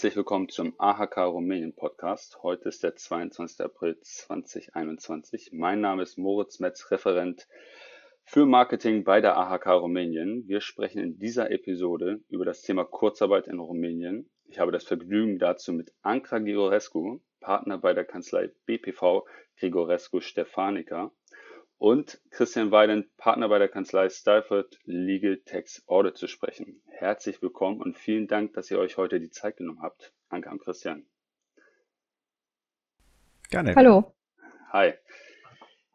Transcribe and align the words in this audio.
Herzlich 0.00 0.16
willkommen 0.16 0.48
zum 0.48 0.72
AHK 0.78 1.18
Rumänien 1.18 1.74
Podcast. 1.74 2.42
Heute 2.42 2.70
ist 2.70 2.82
der 2.82 2.96
22. 2.96 3.60
April 3.60 3.98
2021. 4.00 5.50
Mein 5.52 5.82
Name 5.82 6.04
ist 6.04 6.16
Moritz 6.16 6.58
Metz, 6.58 6.90
Referent 6.90 7.46
für 8.24 8.46
Marketing 8.46 9.04
bei 9.04 9.20
der 9.20 9.36
AHK 9.36 9.66
Rumänien. 9.66 10.48
Wir 10.48 10.62
sprechen 10.62 11.02
in 11.02 11.18
dieser 11.18 11.50
Episode 11.50 12.20
über 12.30 12.46
das 12.46 12.62
Thema 12.62 12.84
Kurzarbeit 12.86 13.46
in 13.46 13.58
Rumänien. 13.58 14.30
Ich 14.46 14.58
habe 14.58 14.72
das 14.72 14.84
Vergnügen 14.84 15.38
dazu 15.38 15.74
mit 15.74 15.92
Ankra 16.00 16.38
Grigorescu, 16.38 17.20
Partner 17.40 17.76
bei 17.76 17.92
der 17.92 18.06
Kanzlei 18.06 18.50
BPV 18.64 19.26
Grigorescu 19.58 20.22
Stefanica 20.22 21.12
und 21.80 22.20
Christian 22.30 22.70
Weidend, 22.70 23.16
Partner 23.16 23.48
bei 23.48 23.58
der 23.58 23.68
Kanzlei 23.68 24.10
Stalford 24.10 24.78
Legal 24.84 25.38
Tax 25.46 25.82
Audit 25.88 26.18
zu 26.18 26.26
sprechen. 26.26 26.82
Herzlich 26.90 27.40
willkommen 27.40 27.80
und 27.80 27.96
vielen 27.96 28.28
Dank, 28.28 28.52
dass 28.52 28.70
ihr 28.70 28.78
euch 28.78 28.98
heute 28.98 29.18
die 29.18 29.30
Zeit 29.30 29.56
genommen 29.56 29.80
habt. 29.80 30.12
Danke 30.28 30.50
an 30.50 30.58
Christian. 30.58 31.06
Gerne. 33.48 33.74
Hallo. 33.74 34.12
Hi. 34.70 34.92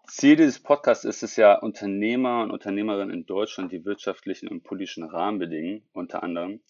Ziel 0.07 0.35
dieses 0.35 0.59
Podcasts 0.59 1.05
ist 1.05 1.21
es 1.21 1.35
ja, 1.35 1.53
Unternehmer 1.53 2.41
und 2.41 2.49
Unternehmerinnen 2.49 3.13
in 3.13 3.27
Deutschland 3.27 3.71
die 3.71 3.85
wirtschaftlichen 3.85 4.47
und 4.47 4.63
politischen 4.63 5.03
Rahmenbedingungen 5.03 5.87
unter 5.93 6.23
anderem 6.23 6.61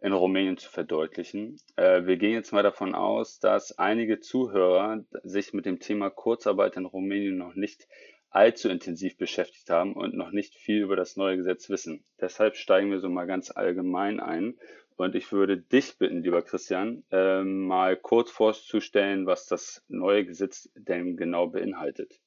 in 0.00 0.14
Rumänien 0.14 0.56
zu 0.56 0.70
verdeutlichen. 0.70 1.58
Äh, 1.76 2.06
wir 2.06 2.16
gehen 2.16 2.32
jetzt 2.32 2.52
mal 2.52 2.62
davon 2.62 2.94
aus, 2.94 3.38
dass 3.38 3.78
einige 3.78 4.18
Zuhörer 4.20 5.04
sich 5.22 5.52
mit 5.52 5.66
dem 5.66 5.78
Thema 5.78 6.08
Kurzarbeit 6.08 6.76
in 6.76 6.86
Rumänien 6.86 7.36
noch 7.36 7.54
nicht 7.54 7.86
allzu 8.32 8.68
intensiv 8.68 9.16
beschäftigt 9.16 9.70
haben 9.70 9.92
und 9.94 10.14
noch 10.14 10.32
nicht 10.32 10.54
viel 10.54 10.82
über 10.82 10.96
das 10.96 11.16
neue 11.16 11.36
Gesetz 11.36 11.68
wissen. 11.68 12.02
Deshalb 12.20 12.56
steigen 12.56 12.90
wir 12.90 13.00
so 13.00 13.08
mal 13.08 13.26
ganz 13.26 13.50
allgemein 13.50 14.20
ein. 14.20 14.54
Und 14.96 15.14
ich 15.14 15.32
würde 15.32 15.58
dich 15.58 15.98
bitten, 15.98 16.22
lieber 16.22 16.42
Christian, 16.42 17.02
äh, 17.10 17.42
mal 17.42 17.96
kurz 17.96 18.30
vorzustellen, 18.30 19.26
was 19.26 19.46
das 19.46 19.82
neue 19.88 20.24
Gesetz 20.24 20.70
denn 20.76 21.16
genau 21.16 21.48
beinhaltet. 21.48 22.20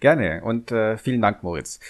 Gerne 0.00 0.42
und 0.44 0.72
äh, 0.72 0.96
vielen 0.96 1.22
Dank, 1.22 1.42
Moritz. 1.42 1.80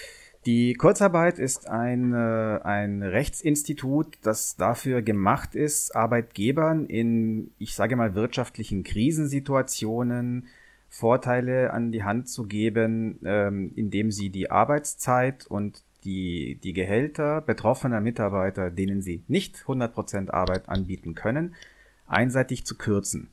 Die 0.45 0.75
Kurzarbeit 0.75 1.39
ist 1.39 1.67
ein, 1.67 2.13
äh, 2.13 2.59
ein 2.63 3.03
Rechtsinstitut, 3.03 4.17
das 4.23 4.55
dafür 4.55 5.01
gemacht 5.01 5.55
ist, 5.55 5.95
Arbeitgebern 5.95 6.85
in, 6.85 7.51
ich 7.57 7.75
sage 7.75 7.97
mal, 7.97 8.15
wirtschaftlichen 8.15 8.83
Krisensituationen 8.83 10.47
Vorteile 10.89 11.73
an 11.73 11.91
die 11.91 12.03
Hand 12.03 12.29
zu 12.29 12.45
geben, 12.45 13.19
ähm, 13.25 13.71
indem 13.75 14.11
sie 14.11 14.29
die 14.29 14.49
Arbeitszeit 14.49 15.45
und 15.47 15.83
die, 16.03 16.59
die 16.63 16.73
Gehälter 16.73 17.41
betroffener 17.41 18.01
Mitarbeiter, 18.01 18.71
denen 18.71 19.01
sie 19.01 19.23
nicht 19.27 19.57
100% 19.67 20.31
Arbeit 20.31 20.69
anbieten 20.69 21.15
können, 21.15 21.55
einseitig 22.07 22.65
zu 22.65 22.77
kürzen. 22.77 23.29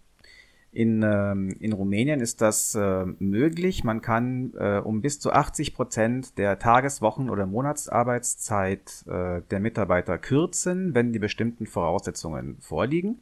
In, 0.72 1.04
ähm, 1.04 1.50
in 1.60 1.72
Rumänien 1.72 2.20
ist 2.20 2.40
das 2.40 2.74
äh, 2.74 3.04
möglich. 3.20 3.84
Man 3.84 4.02
kann 4.02 4.54
äh, 4.58 4.78
um 4.78 5.02
bis 5.02 5.20
zu 5.20 5.30
80 5.30 5.72
Prozent 5.72 6.36
der 6.36 6.58
Tageswochen- 6.58 7.30
oder 7.30 7.46
Monatsarbeitszeit 7.46 9.04
äh, 9.06 9.42
der 9.48 9.60
Mitarbeiter 9.60 10.18
kürzen, 10.18 10.92
wenn 10.92 11.12
die 11.12 11.20
bestimmten 11.20 11.68
Voraussetzungen 11.68 12.56
vorliegen. 12.58 13.20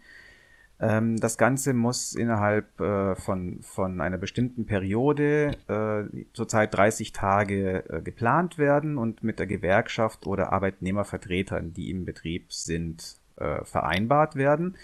Ähm, 0.83 1.17
das 1.21 1.39
Ganze 1.39 1.75
muss 1.75 2.13
innerhalb 2.15 2.81
äh, 2.81 3.15
von, 3.15 3.63
von 3.63 4.01
einer 4.01 4.19
bestimmten 4.19 4.67
Periode, 4.67 5.53
äh, 5.69 6.25
zurzeit 6.33 6.75
30 6.75 7.13
Tage, 7.13 7.89
äh, 7.89 8.03
geplant 8.03 8.59
werden 8.59 8.99
und 8.99 9.23
mit 9.23 9.39
der 9.39 9.47
Gewerkschaft 9.47 10.27
oder 10.27 10.53
Arbeitnehmervertretern, 10.53 11.73
die 11.73 11.89
im 11.89 12.05
Betrieb 12.05 12.53
sind, 12.53 13.21
äh, 13.37 13.65
vereinbart 13.65 14.35
werden. 14.35 14.77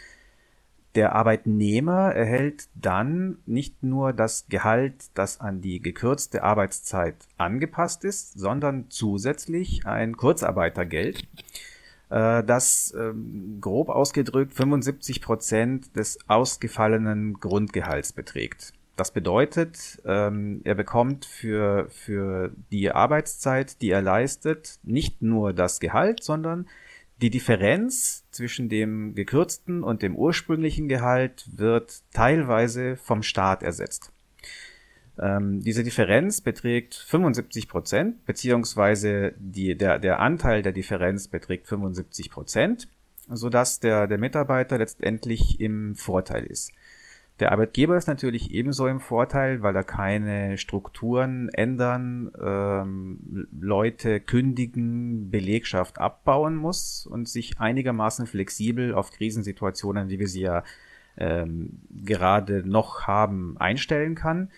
Der 0.95 1.17
Arbeitnehmer 1.17 2.15
erhält 2.15 2.69
dann 2.75 3.39
nicht 3.44 3.83
nur 3.83 4.12
das 4.12 4.47
Gehalt, 4.49 5.11
das 5.15 5.41
an 5.41 5.61
die 5.61 5.81
gekürzte 5.81 6.44
Arbeitszeit 6.44 7.17
angepasst 7.37 8.05
ist, 8.05 8.39
sondern 8.39 8.87
zusätzlich 8.89 9.84
ein 9.84 10.17
Kurzarbeitergeld 10.17 11.27
äh, 12.11 12.43
das 12.45 12.95
ähm, 12.99 13.59
grob 13.61 13.89
ausgedrückt 13.89 14.55
75 14.55 15.21
Prozent 15.21 15.97
des 15.97 16.19
ausgefallenen 16.29 17.35
Grundgehalts 17.35 18.13
beträgt. 18.13 18.73
Das 18.97 19.13
bedeutet, 19.13 20.03
ähm, 20.05 20.61
er 20.65 20.75
bekommt 20.75 21.25
für, 21.25 21.87
für 21.91 22.51
die 22.73 22.91
Arbeitszeit, 22.91 23.81
die 23.81 23.91
er 23.91 24.03
leistet, 24.03 24.81
nicht 24.83 25.23
nur 25.23 25.53
das 25.53 25.79
Gehalt, 25.79 26.25
sondern 26.25 26.67
die 27.23 27.31
Differenz 27.31 28.25
zwischen 28.31 28.69
dem 28.69 29.15
gekürzten 29.15 29.83
und 29.83 30.03
dem 30.03 30.17
ursprünglichen 30.17 30.89
Gehalt 30.89 31.49
wird 31.53 32.03
teilweise 32.13 32.97
vom 32.97 33.23
Staat 33.23 33.63
ersetzt. 33.63 34.13
Ähm, 35.21 35.61
diese 35.61 35.83
Differenz 35.83 36.41
beträgt 36.41 36.95
75 36.95 37.69
Prozent, 37.69 38.25
beziehungsweise 38.25 39.34
die, 39.39 39.77
der, 39.77 39.99
der 39.99 40.21
Anteil 40.21 40.62
der 40.62 40.73
Differenz 40.73 41.29
beträgt 41.29 41.67
75 41.67 42.31
Prozent, 42.31 42.89
sodass 43.29 43.81
der, 43.81 44.06
der 44.06 44.19
Mitarbeiter 44.19 44.79
letztendlich 44.79 45.61
im 45.61 45.95
Vorteil 45.97 46.45
ist. 46.45 46.73
Der 47.41 47.53
Arbeitgeber 47.53 47.97
ist 47.97 48.09
natürlich 48.09 48.53
ebenso 48.53 48.89
im 48.89 48.99
Vorteil, 48.99 49.62
weil 49.62 49.77
er 49.77 49.84
keine 49.84 50.59
Strukturen 50.59 51.49
ändern, 51.50 52.33
ähm, 52.41 53.47
Leute 53.61 54.19
kündigen, 54.19 55.31
Belegschaft 55.31 56.00
abbauen 56.00 56.56
muss 56.56 57.06
und 57.06 57.29
sich 57.29 57.61
einigermaßen 57.61 58.27
flexibel 58.27 58.93
auf 58.93 59.12
Krisensituationen, 59.12 60.09
wie 60.09 60.19
wir 60.19 60.27
sie 60.27 60.41
ja 60.41 60.65
ähm, 61.17 61.81
gerade 61.91 62.69
noch 62.69 63.06
haben, 63.06 63.56
einstellen 63.59 64.17
kann. 64.17 64.50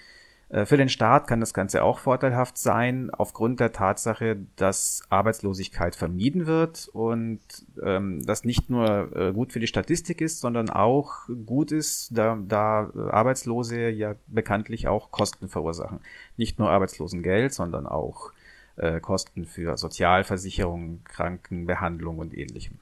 Äh, 0.51 0.67
für 0.67 0.77
den 0.77 0.89
Staat 0.89 1.27
kann 1.27 1.41
das 1.41 1.55
Ganze 1.55 1.83
auch 1.83 1.99
vorteilhaft 1.99 2.59
sein, 2.59 3.11
aufgrund 3.11 3.61
der 3.61 3.73
Tatsache, 3.73 4.37
dass 4.57 5.03
Arbeitslosigkeit 5.09 5.95
vermieden 5.95 6.47
wird 6.47 6.89
und 6.93 7.41
ähm, 7.83 8.25
das 8.27 8.45
nicht 8.45 8.69
nur 8.69 9.17
äh, 9.17 9.33
gut 9.33 9.53
für 9.53 9.61
die 9.61 9.67
Statistik 9.67 10.21
ist, 10.21 10.41
sondern 10.41 10.69
auch 10.69 11.29
gut 11.47 11.73
ist, 11.73 12.11
da, 12.17 12.39
da 12.47 12.91
Arbeitslose 13.11 13.89
ja 13.89 14.15
bekanntlich 14.27 14.89
auch 14.89 15.11
Kosten 15.11 15.49
verursachen. 15.49 16.01
Nicht 16.37 16.59
nur 16.59 16.71
Arbeitslosengeld, 16.71 17.55
sondern 17.55 17.87
auch 17.87 18.33
äh, 18.77 19.01
Kosten 19.01 19.47
für 19.47 19.77
Sozialversicherung, 19.77 21.01
Krankenbehandlung 21.05 22.19
und 22.19 22.37
ähnlichem. 22.37 22.81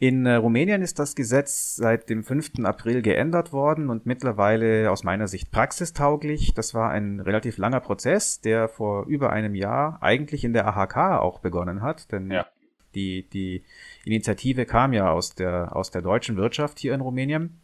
In 0.00 0.26
äh, 0.26 0.34
Rumänien 0.34 0.80
ist 0.80 1.00
das 1.00 1.16
Gesetz 1.16 1.74
seit 1.74 2.08
dem 2.08 2.22
5. 2.22 2.64
April 2.64 3.02
geändert 3.02 3.52
worden 3.52 3.90
und 3.90 4.06
mittlerweile 4.06 4.92
aus 4.92 5.02
meiner 5.02 5.26
Sicht 5.26 5.50
praxistauglich. 5.50 6.54
Das 6.54 6.72
war 6.72 6.90
ein 6.90 7.18
relativ 7.18 7.58
langer 7.58 7.80
Prozess, 7.80 8.40
der 8.40 8.68
vor 8.68 9.06
über 9.06 9.30
einem 9.30 9.56
Jahr 9.56 9.98
eigentlich 10.00 10.44
in 10.44 10.52
der 10.52 10.68
AHK 10.68 11.20
auch 11.20 11.40
begonnen 11.40 11.82
hat, 11.82 12.12
denn 12.12 12.30
ja. 12.30 12.46
die, 12.94 13.28
die 13.28 13.64
Initiative 14.04 14.66
kam 14.66 14.92
ja 14.92 15.10
aus 15.10 15.34
der, 15.34 15.74
aus 15.74 15.90
der 15.90 16.02
deutschen 16.02 16.36
Wirtschaft 16.36 16.78
hier 16.78 16.94
in 16.94 17.00
Rumänien. 17.00 17.60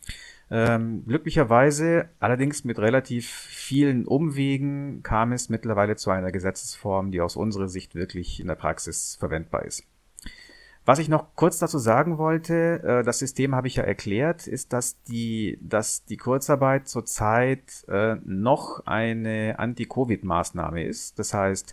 Ähm, 0.50 1.04
glücklicherweise, 1.06 2.08
allerdings 2.18 2.64
mit 2.64 2.80
relativ 2.80 3.28
vielen 3.30 4.06
Umwegen, 4.06 5.04
kam 5.04 5.30
es 5.30 5.48
mittlerweile 5.50 5.94
zu 5.94 6.10
einer 6.10 6.32
Gesetzesform, 6.32 7.12
die 7.12 7.20
aus 7.20 7.36
unserer 7.36 7.68
Sicht 7.68 7.94
wirklich 7.94 8.40
in 8.40 8.48
der 8.48 8.56
Praxis 8.56 9.16
verwendbar 9.20 9.64
ist. 9.64 9.84
Was 10.86 10.98
ich 10.98 11.08
noch 11.08 11.34
kurz 11.34 11.58
dazu 11.58 11.78
sagen 11.78 12.18
wollte, 12.18 12.82
äh, 12.82 13.02
das 13.02 13.18
System 13.18 13.54
habe 13.54 13.68
ich 13.68 13.76
ja 13.76 13.84
erklärt, 13.84 14.46
ist, 14.46 14.74
dass 14.74 15.02
die, 15.04 15.58
dass 15.62 16.04
die 16.04 16.18
Kurzarbeit 16.18 16.88
zurzeit 16.88 17.84
äh, 17.88 18.16
noch 18.24 18.84
eine 18.86 19.58
Anti-Covid-Maßnahme 19.58 20.84
ist. 20.84 21.18
Das 21.18 21.32
heißt, 21.32 21.72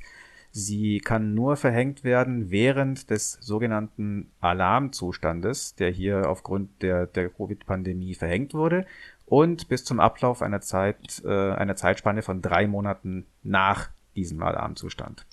sie 0.51 0.99
kann 0.99 1.33
nur 1.33 1.57
verhängt 1.57 2.05
werden 2.05 2.51
während 2.51 3.09
des 3.09 3.33
sogenannten 3.41 4.31
Alarmzustandes, 4.39 5.75
der 5.75 5.91
hier 5.91 6.29
aufgrund 6.29 6.81
der, 6.81 7.05
der 7.05 7.29
Covid-Pandemie 7.29 8.15
verhängt 8.15 8.53
wurde 8.53 8.85
und 9.25 9.67
bis 9.67 9.83
zum 9.83 9.99
Ablauf 9.99 10.41
einer 10.41 10.61
Zeit, 10.61 11.21
äh, 11.25 11.51
einer 11.51 11.75
Zeitspanne 11.75 12.21
von 12.21 12.41
drei 12.41 12.65
Monaten 12.65 13.25
nach 13.43 13.89
diesem 14.15 14.41
Alarmzustand. 14.41 15.25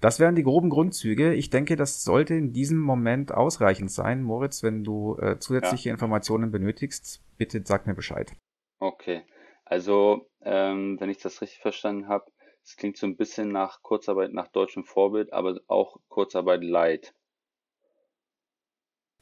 Das 0.00 0.20
wären 0.20 0.36
die 0.36 0.44
groben 0.44 0.70
Grundzüge. 0.70 1.34
Ich 1.34 1.50
denke, 1.50 1.74
das 1.74 2.04
sollte 2.04 2.34
in 2.34 2.52
diesem 2.52 2.78
Moment 2.78 3.32
ausreichend 3.32 3.90
sein. 3.90 4.22
Moritz, 4.22 4.62
wenn 4.62 4.84
du 4.84 5.16
äh, 5.18 5.38
zusätzliche 5.38 5.88
ja. 5.88 5.94
Informationen 5.94 6.52
benötigst, 6.52 7.20
bitte 7.36 7.62
sag 7.64 7.86
mir 7.86 7.94
Bescheid. 7.94 8.32
Okay, 8.78 9.22
also 9.64 10.28
ähm, 10.42 11.00
wenn 11.00 11.10
ich 11.10 11.18
das 11.18 11.42
richtig 11.42 11.58
verstanden 11.60 12.08
habe, 12.08 12.30
es 12.64 12.76
klingt 12.76 12.96
so 12.96 13.06
ein 13.06 13.16
bisschen 13.16 13.48
nach 13.48 13.82
Kurzarbeit 13.82 14.32
nach 14.32 14.48
deutschem 14.48 14.84
Vorbild, 14.84 15.32
aber 15.32 15.58
auch 15.66 15.96
Kurzarbeit 16.08 16.62
light. 16.62 17.14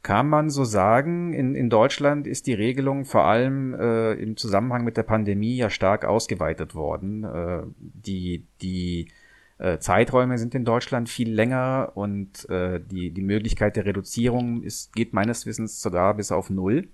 Kann 0.02 0.28
man 0.28 0.50
so 0.50 0.64
sagen, 0.64 1.32
in, 1.32 1.54
in 1.54 1.70
Deutschland 1.70 2.26
ist 2.26 2.46
die 2.46 2.54
Regelung 2.54 3.04
vor 3.04 3.24
allem 3.24 3.74
äh, 3.74 4.12
im 4.12 4.36
Zusammenhang 4.36 4.84
mit 4.84 4.96
der 4.96 5.02
Pandemie 5.02 5.56
ja 5.56 5.70
stark 5.70 6.04
ausgeweitet 6.04 6.74
worden. 6.74 7.24
Äh, 7.24 7.62
die, 7.78 8.46
die 8.62 9.10
äh, 9.58 9.78
Zeiträume 9.78 10.38
sind 10.38 10.54
in 10.54 10.64
Deutschland 10.64 11.08
viel 11.08 11.32
länger 11.32 11.92
und 11.94 12.48
äh, 12.50 12.80
die, 12.80 13.10
die 13.10 13.22
Möglichkeit 13.22 13.76
der 13.76 13.86
Reduzierung 13.86 14.62
ist, 14.62 14.94
geht 14.94 15.14
meines 15.14 15.46
Wissens 15.46 15.80
sogar 15.80 16.14
bis 16.14 16.30
auf 16.30 16.50
Null. 16.50 16.88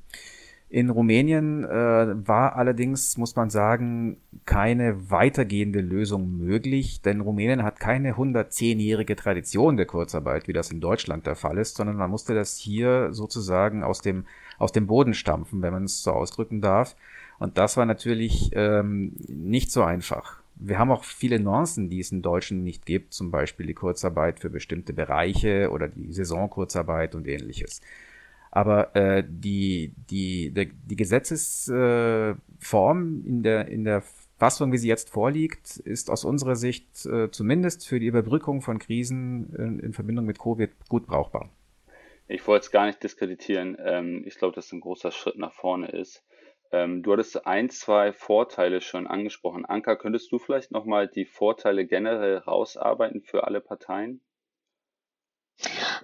In 0.68 0.88
Rumänien 0.88 1.64
äh, 1.64 1.68
war 1.68 2.56
allerdings, 2.56 3.18
muss 3.18 3.36
man 3.36 3.50
sagen, 3.50 4.16
keine 4.46 5.10
weitergehende 5.10 5.80
Lösung 5.80 6.38
möglich, 6.38 7.02
denn 7.02 7.20
Rumänien 7.20 7.62
hat 7.62 7.78
keine 7.78 8.14
110-jährige 8.14 9.14
Tradition 9.14 9.76
der 9.76 9.84
Kurzarbeit, 9.84 10.48
wie 10.48 10.54
das 10.54 10.70
in 10.70 10.80
Deutschland 10.80 11.26
der 11.26 11.36
Fall 11.36 11.58
ist, 11.58 11.76
sondern 11.76 11.96
man 11.96 12.10
musste 12.10 12.34
das 12.34 12.56
hier 12.56 13.12
sozusagen 13.12 13.82
aus 13.82 14.00
dem, 14.00 14.24
aus 14.58 14.72
dem 14.72 14.86
Boden 14.86 15.12
stampfen, 15.12 15.60
wenn 15.60 15.74
man 15.74 15.84
es 15.84 16.02
so 16.02 16.12
ausdrücken 16.12 16.62
darf. 16.62 16.96
Und 17.38 17.58
das 17.58 17.76
war 17.76 17.84
natürlich 17.84 18.52
ähm, 18.54 19.14
nicht 19.28 19.72
so 19.72 19.82
einfach. 19.82 20.41
Wir 20.64 20.78
haben 20.78 20.90
auch 20.90 21.04
viele 21.04 21.40
Nuancen, 21.40 21.88
die 21.88 22.00
es 22.00 22.12
in 22.12 22.22
Deutschen 22.22 22.62
nicht 22.62 22.86
gibt, 22.86 23.12
zum 23.14 23.30
Beispiel 23.30 23.66
die 23.66 23.74
Kurzarbeit 23.74 24.40
für 24.40 24.50
bestimmte 24.50 24.92
Bereiche 24.92 25.70
oder 25.70 25.88
die 25.88 26.12
Saisonkurzarbeit 26.12 27.14
und 27.14 27.26
ähnliches. 27.26 27.80
Aber 28.50 28.94
äh, 28.94 29.24
die, 29.26 29.94
die, 30.10 30.50
der, 30.50 30.66
die 30.66 30.96
Gesetzesform 30.96 32.38
äh, 33.24 33.28
in, 33.28 33.42
der, 33.42 33.68
in 33.68 33.84
der 33.84 34.02
Fassung, 34.38 34.72
wie 34.72 34.78
sie 34.78 34.88
jetzt 34.88 35.08
vorliegt, 35.08 35.78
ist 35.78 36.10
aus 36.10 36.24
unserer 36.24 36.56
Sicht 36.56 37.06
äh, 37.06 37.30
zumindest 37.30 37.86
für 37.86 37.98
die 37.98 38.06
Überbrückung 38.06 38.60
von 38.60 38.78
Krisen 38.78 39.54
in, 39.54 39.78
in 39.78 39.92
Verbindung 39.94 40.26
mit 40.26 40.38
Covid 40.38 40.70
gut 40.88 41.06
brauchbar. 41.06 41.48
Ich 42.28 42.46
wollte 42.46 42.64
es 42.64 42.70
gar 42.70 42.86
nicht 42.86 43.02
diskreditieren. 43.02 43.76
Ähm, 43.80 44.24
ich 44.26 44.36
glaube, 44.36 44.54
dass 44.54 44.72
ein 44.72 44.80
großer 44.80 45.12
Schritt 45.12 45.38
nach 45.38 45.52
vorne 45.52 45.88
ist. 45.88 46.22
Ähm, 46.72 47.02
du 47.02 47.12
hattest 47.12 47.46
ein, 47.46 47.68
zwei 47.68 48.12
Vorteile 48.12 48.80
schon 48.80 49.06
angesprochen. 49.06 49.66
Anka, 49.66 49.94
könntest 49.94 50.32
du 50.32 50.38
vielleicht 50.38 50.72
nochmal 50.72 51.06
die 51.06 51.26
Vorteile 51.26 51.86
generell 51.86 52.38
rausarbeiten 52.38 53.22
für 53.22 53.46
alle 53.46 53.60
Parteien? 53.60 54.22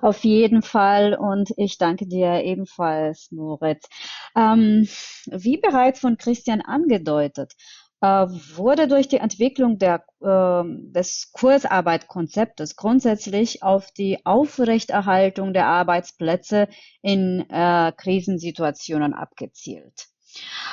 Auf 0.00 0.22
jeden 0.24 0.62
Fall 0.62 1.14
und 1.14 1.52
ich 1.56 1.78
danke 1.78 2.06
dir 2.06 2.44
ebenfalls, 2.44 3.32
Moritz. 3.32 3.88
Ähm, 4.36 4.86
wie 5.26 5.56
bereits 5.56 6.00
von 6.00 6.16
Christian 6.18 6.60
angedeutet, 6.60 7.54
äh, 8.00 8.06
wurde 8.06 8.86
durch 8.86 9.08
die 9.08 9.16
Entwicklung 9.16 9.78
der, 9.78 10.04
äh, 10.20 10.62
des 10.92 11.32
Kursarbeitkonzeptes 11.32 12.76
grundsätzlich 12.76 13.62
auf 13.62 13.90
die 13.90 14.24
Aufrechterhaltung 14.24 15.52
der 15.52 15.66
Arbeitsplätze 15.66 16.68
in 17.02 17.44
äh, 17.50 17.92
Krisensituationen 17.96 19.14
abgezielt. 19.14 20.08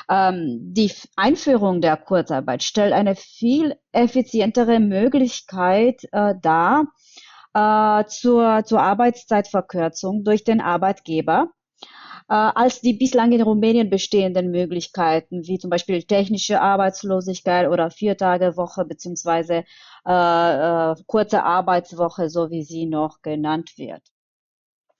Ähm, 0.10 0.74
die 0.74 0.92
Einführung 1.16 1.82
der 1.82 1.98
Kurzarbeit 1.98 2.64
stellt 2.64 2.94
eine 2.94 3.16
viel 3.16 3.76
effizientere 3.92 4.80
Möglichkeit 4.80 6.04
äh, 6.12 6.34
dar, 6.42 6.86
äh, 7.54 8.06
zur, 8.06 8.64
zur 8.66 8.82
Arbeitszeitverkürzung 8.82 10.24
durch 10.24 10.44
den 10.44 10.62
Arbeitgeber 10.62 11.50
äh, 12.30 12.34
als 12.34 12.82
die 12.82 12.94
bislang 12.94 13.32
in 13.32 13.42
Rumänien 13.42 13.90
bestehenden 13.90 14.52
Möglichkeiten, 14.52 15.48
wie 15.48 15.60
zum 15.60 15.70
Beispiel 15.70 16.04
technische 16.04 16.62
Arbeitslosigkeit 16.62 17.70
oder 17.70 17.92
Viertagewoche 17.92 18.86
beziehungsweise 18.86 19.64
äh, 20.08 20.92
äh, 20.92 20.96
kurze 21.08 21.44
Arbeitswoche, 21.44 22.30
so 22.30 22.50
wie 22.50 22.64
sie 22.64 22.86
noch 22.86 23.22
genannt 23.22 23.74
wird. 23.78 24.02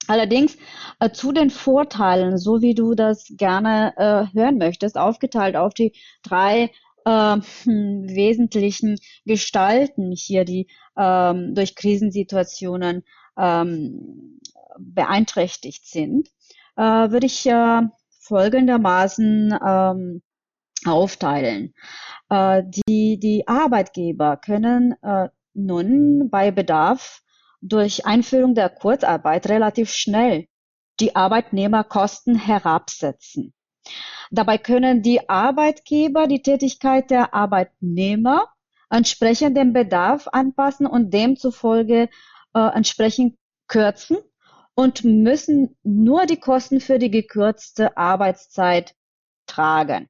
Allerdings 0.08 0.56
äh, 1.00 1.10
zu 1.10 1.32
den 1.32 1.50
Vorteilen, 1.50 2.38
so 2.38 2.62
wie 2.62 2.74
du 2.74 2.94
das 2.94 3.26
gerne 3.30 3.94
äh, 3.96 4.36
hören 4.36 4.58
möchtest, 4.58 4.96
aufgeteilt 4.96 5.56
auf 5.56 5.74
die 5.74 5.92
drei 6.22 6.70
äh, 7.04 7.10
wesentlichen 7.66 8.98
Gestalten 9.24 10.12
hier, 10.12 10.44
die 10.44 10.68
ähm, 10.96 11.54
durch 11.54 11.74
Krisensituationen 11.74 13.04
ähm, 13.36 14.40
beeinträchtigt 14.78 15.86
sind, 15.86 16.28
äh, 16.76 16.82
würde 16.82 17.26
ich 17.26 17.46
äh, 17.46 17.82
folgendermaßen 18.20 19.58
ähm, 19.66 20.22
aufteilen. 20.84 21.74
Äh, 22.28 22.62
die, 22.66 23.18
die 23.18 23.46
Arbeitgeber 23.46 24.36
können 24.36 24.94
nun 25.54 26.28
bei 26.28 26.50
Bedarf 26.50 27.22
durch 27.68 28.06
Einführung 28.06 28.54
der 28.54 28.68
Kurzarbeit 28.68 29.48
relativ 29.48 29.92
schnell 29.92 30.46
die 31.00 31.14
Arbeitnehmerkosten 31.14 32.36
herabsetzen. 32.36 33.52
Dabei 34.30 34.58
können 34.58 35.02
die 35.02 35.28
Arbeitgeber 35.28 36.26
die 36.26 36.42
Tätigkeit 36.42 37.10
der 37.10 37.34
Arbeitnehmer 37.34 38.48
entsprechend 38.90 39.56
dem 39.56 39.72
Bedarf 39.72 40.28
anpassen 40.28 40.86
und 40.86 41.12
demzufolge 41.12 42.08
äh, 42.54 42.74
entsprechend 42.74 43.36
kürzen 43.68 44.18
und 44.74 45.04
müssen 45.04 45.76
nur 45.82 46.26
die 46.26 46.38
Kosten 46.38 46.80
für 46.80 46.98
die 46.98 47.10
gekürzte 47.10 47.96
Arbeitszeit 47.96 48.94
tragen. 49.46 50.08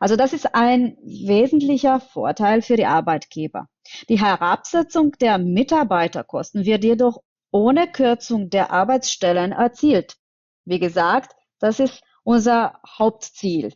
Also 0.00 0.16
das 0.16 0.32
ist 0.32 0.54
ein 0.54 0.96
wesentlicher 1.02 2.00
Vorteil 2.00 2.62
für 2.62 2.76
die 2.76 2.86
Arbeitgeber. 2.86 3.68
Die 4.08 4.20
Herabsetzung 4.20 5.12
der 5.20 5.38
Mitarbeiterkosten 5.38 6.64
wird 6.64 6.84
jedoch 6.84 7.22
ohne 7.50 7.90
Kürzung 7.90 8.50
der 8.50 8.70
Arbeitsstellen 8.72 9.52
erzielt. 9.52 10.16
Wie 10.64 10.78
gesagt, 10.78 11.34
das 11.60 11.80
ist 11.80 12.02
unser 12.24 12.80
Hauptziel 12.98 13.74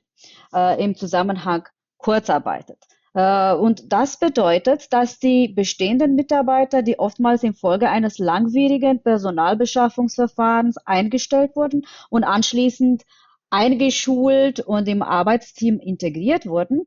äh, 0.53 0.83
im 0.83 0.95
Zusammenhang 0.97 1.69
Kurzarbeit. 1.99 2.77
Äh, 3.15 3.55
und 3.55 3.93
das 3.93 4.19
bedeutet, 4.19 4.93
dass 4.93 5.19
die 5.19 5.49
bestehenden 5.49 6.15
Mitarbeiter, 6.15 6.83
die 6.83 6.99
oftmals 6.99 7.43
infolge 7.43 7.89
eines 7.89 8.19
langwierigen 8.19 9.03
Personalbeschaffungsverfahrens 9.03 10.79
eingestellt 10.79 11.55
wurden 11.57 11.87
und 12.11 12.25
anschließend 12.25 13.05
eingeschult 13.51 14.61
und 14.61 14.89
im 14.89 15.03
Arbeitsteam 15.03 15.79
integriert 15.79 16.47
wurden, 16.47 16.87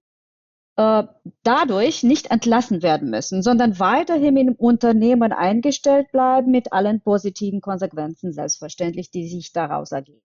äh, 0.78 1.04
dadurch 1.44 2.04
nicht 2.04 2.32
entlassen 2.32 2.82
werden 2.82 3.10
müssen, 3.10 3.42
sondern 3.42 3.80
weiterhin 3.80 4.38
im 4.38 4.54
Unternehmen 4.54 5.32
eingestellt 5.34 6.12
bleiben 6.12 6.52
mit 6.52 6.72
allen 6.74 7.02
positiven 7.02 7.62
Konsequenzen 7.62 8.34
selbstverständlich, 8.34 9.12
die 9.12 9.28
sich 9.28 9.52
daraus 9.52 9.92
ergeben. 9.92 10.22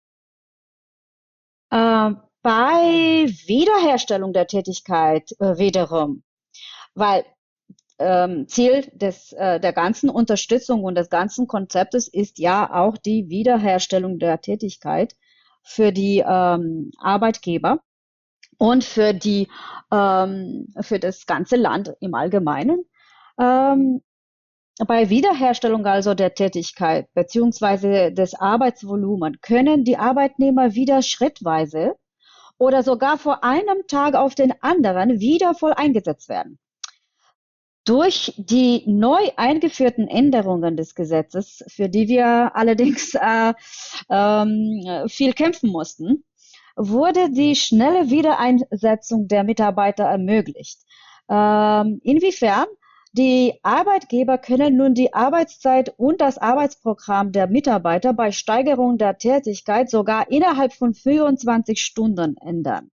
Äh, 1.71 2.11
bei 2.41 3.25
Wiederherstellung 3.47 4.33
der 4.33 4.47
Tätigkeit 4.47 5.31
äh, 5.39 5.57
wiederum, 5.57 6.23
weil 6.93 7.25
ähm, 7.99 8.47
Ziel 8.47 8.89
des, 8.93 9.31
äh, 9.33 9.59
der 9.59 9.71
ganzen 9.71 10.09
Unterstützung 10.09 10.83
und 10.83 10.95
des 10.95 11.09
ganzen 11.09 11.47
Konzeptes 11.47 12.07
ist 12.07 12.39
ja 12.39 12.69
auch 12.73 12.97
die 12.97 13.29
Wiederherstellung 13.29 14.19
der 14.19 14.41
Tätigkeit 14.41 15.15
für 15.63 15.91
die 15.91 16.23
ähm, 16.25 16.91
Arbeitgeber 16.99 17.79
und 18.57 18.83
für 18.83 19.13
die 19.13 19.47
ähm, 19.91 20.67
für 20.81 20.99
das 20.99 21.25
ganze 21.25 21.55
Land 21.55 21.93
im 21.99 22.13
Allgemeinen. 22.13 22.85
Ähm, 23.39 24.01
bei 24.87 25.09
Wiederherstellung 25.09 25.85
also 25.85 26.13
der 26.13 26.33
Tätigkeit 26.33 27.07
beziehungsweise 27.13 28.11
des 28.11 28.33
Arbeitsvolumens 28.33 29.39
können 29.41 29.83
die 29.83 29.97
Arbeitnehmer 29.97 30.73
wieder 30.73 31.01
schrittweise 31.01 31.95
oder 32.57 32.81
sogar 32.83 33.17
vor 33.17 33.43
einem 33.43 33.85
Tag 33.87 34.15
auf 34.15 34.35
den 34.35 34.53
anderen 34.61 35.19
wieder 35.19 35.53
voll 35.53 35.73
eingesetzt 35.73 36.29
werden. 36.29 36.59
Durch 37.85 38.33
die 38.37 38.83
neu 38.85 39.19
eingeführten 39.35 40.07
Änderungen 40.07 40.77
des 40.77 40.95
Gesetzes, 40.95 41.63
für 41.67 41.89
die 41.89 42.07
wir 42.07 42.55
allerdings 42.55 43.13
äh, 43.15 43.53
ähm, 44.09 45.07
viel 45.07 45.33
kämpfen 45.33 45.69
mussten, 45.69 46.23
wurde 46.75 47.29
die 47.29 47.55
schnelle 47.55 48.09
Wiedereinsetzung 48.09 49.27
der 49.27 49.43
Mitarbeiter 49.43 50.05
ermöglicht. 50.05 50.79
Ähm, 51.29 51.99
inwiefern? 52.03 52.65
Die 53.15 53.59
Arbeitgeber 53.61 54.39
können 54.39 54.75
nun 54.75 54.95
die 54.95 55.13
Arbeitszeit 55.13 55.93
und 55.97 56.19
das 56.19 56.39
Arbeitsprogramm 56.39 57.31
der 57.31 57.45
Mitarbeiter 57.45 58.11
bei 58.11 58.31
Steigerung 58.31 58.97
der 58.97 59.19
Tätigkeit 59.19 59.87
sogar 59.87 60.31
innerhalb 60.31 60.73
von 60.73 60.95
24 60.95 61.79
Stunden 61.79 62.37
ändern, 62.37 62.89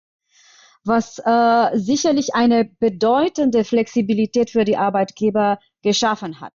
was 0.84 1.18
äh, 1.18 1.78
sicherlich 1.78 2.34
eine 2.34 2.64
bedeutende 2.64 3.64
Flexibilität 3.64 4.50
für 4.50 4.64
die 4.64 4.76
Arbeitgeber 4.76 5.58
geschaffen 5.82 6.40
hat. 6.40 6.52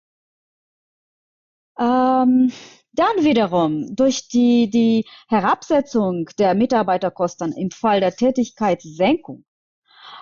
Ähm, 1.79 2.51
dann 2.93 3.23
wiederum 3.23 3.95
durch 3.95 4.27
die, 4.27 4.69
die 4.69 5.05
Herabsetzung 5.27 6.29
der 6.37 6.53
Mitarbeiterkosten 6.53 7.53
im 7.53 7.71
Fall 7.71 8.01
der 8.01 8.15
Tätigkeitssenkung 8.15 9.45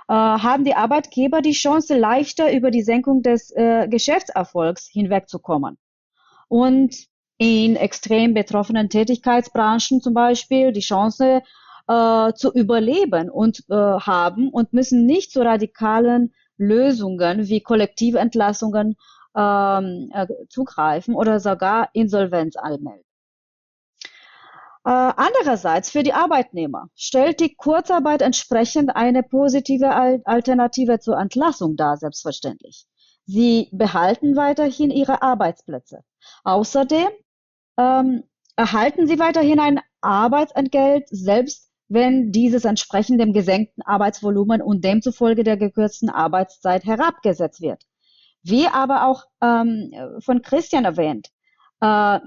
äh, 0.07 0.13
haben 0.13 0.63
die 0.63 0.75
Arbeitgeber 0.75 1.41
die 1.41 1.53
Chance, 1.53 1.97
leichter 1.97 2.53
über 2.53 2.71
die 2.71 2.83
Senkung 2.83 3.21
des 3.23 3.51
äh, 3.51 3.87
Geschäftserfolgs 3.87 4.87
hinwegzukommen. 4.91 5.77
Und 6.47 6.95
in 7.37 7.75
extrem 7.75 8.33
betroffenen 8.33 8.89
Tätigkeitsbranchen 8.89 10.01
zum 10.01 10.13
Beispiel 10.13 10.73
die 10.73 10.81
Chance 10.81 11.41
äh, 11.89 12.33
zu 12.33 12.53
überleben 12.53 13.29
und 13.29 13.63
äh, 13.69 13.73
haben 13.73 14.49
und 14.49 14.73
müssen 14.73 15.05
nicht 15.05 15.31
zu 15.31 15.41
radikalen 15.41 16.33
Lösungen 16.57 17.47
wie 17.47 17.61
Kollektiventlassungen 17.61 18.95
ähm, 19.35 20.11
äh, 20.13 20.27
zugreifen 20.49 21.15
oder 21.15 21.39
sogar 21.39 21.89
Insolvenz 21.93 22.55
anmelden. 22.57 23.05
Äh, 24.85 24.91
andererseits 24.91 25.89
für 25.89 26.03
die 26.03 26.13
Arbeitnehmer 26.13 26.89
stellt 26.95 27.39
die 27.39 27.55
Kurzarbeit 27.55 28.21
entsprechend 28.21 28.95
eine 28.95 29.23
positive 29.23 29.91
Alternative 30.25 30.99
zur 30.99 31.17
Entlassung 31.17 31.75
dar, 31.75 31.97
selbstverständlich. 31.97 32.85
Sie 33.25 33.69
behalten 33.71 34.35
weiterhin 34.35 34.91
ihre 34.91 35.21
Arbeitsplätze. 35.21 36.03
Außerdem 36.43 37.09
ähm, 37.77 38.23
erhalten 38.55 39.07
sie 39.07 39.19
weiterhin 39.19 39.59
ein 39.59 39.79
Arbeitsentgelt, 40.01 41.07
selbst 41.09 41.68
wenn 41.89 42.31
dieses 42.31 42.65
entsprechend 42.65 43.19
dem 43.19 43.33
gesenkten 43.33 43.83
Arbeitsvolumen 43.83 44.61
und 44.61 44.85
demzufolge 44.85 45.43
der 45.43 45.57
gekürzten 45.57 46.09
Arbeitszeit 46.09 46.85
herabgesetzt 46.85 47.61
wird. 47.61 47.83
Wie 48.43 48.67
aber 48.67 49.05
auch 49.05 49.25
ähm, 49.41 49.91
von 50.19 50.41
Christian 50.41 50.85
erwähnt, 50.85 51.27
äh, 51.81 52.19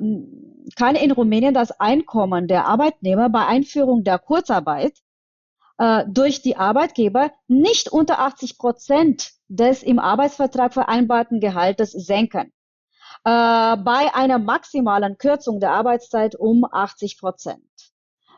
kann 0.76 0.96
in 1.00 1.12
Rumänien 1.12 1.54
das 1.54 1.70
Einkommen 1.80 2.48
der 2.48 2.66
Arbeitnehmer 2.66 3.30
bei 3.30 3.46
Einführung 3.46 4.04
der 4.04 4.18
Kurzarbeit 4.18 4.98
äh, 5.78 6.04
durch 6.08 6.42
die 6.42 6.56
Arbeitgeber 6.56 7.30
nicht 7.48 7.90
unter 7.90 8.18
80 8.18 8.58
Prozent 8.58 9.32
des 9.48 9.82
im 9.82 9.98
Arbeitsvertrag 9.98 10.74
vereinbarten 10.74 11.40
Gehaltes 11.40 11.92
senken. 11.92 12.52
Äh, 13.24 13.76
bei 13.76 14.14
einer 14.14 14.38
maximalen 14.38 15.16
Kürzung 15.18 15.60
der 15.60 15.72
Arbeitszeit 15.72 16.34
um 16.34 16.66
80 16.70 17.18
Prozent. 17.18 17.62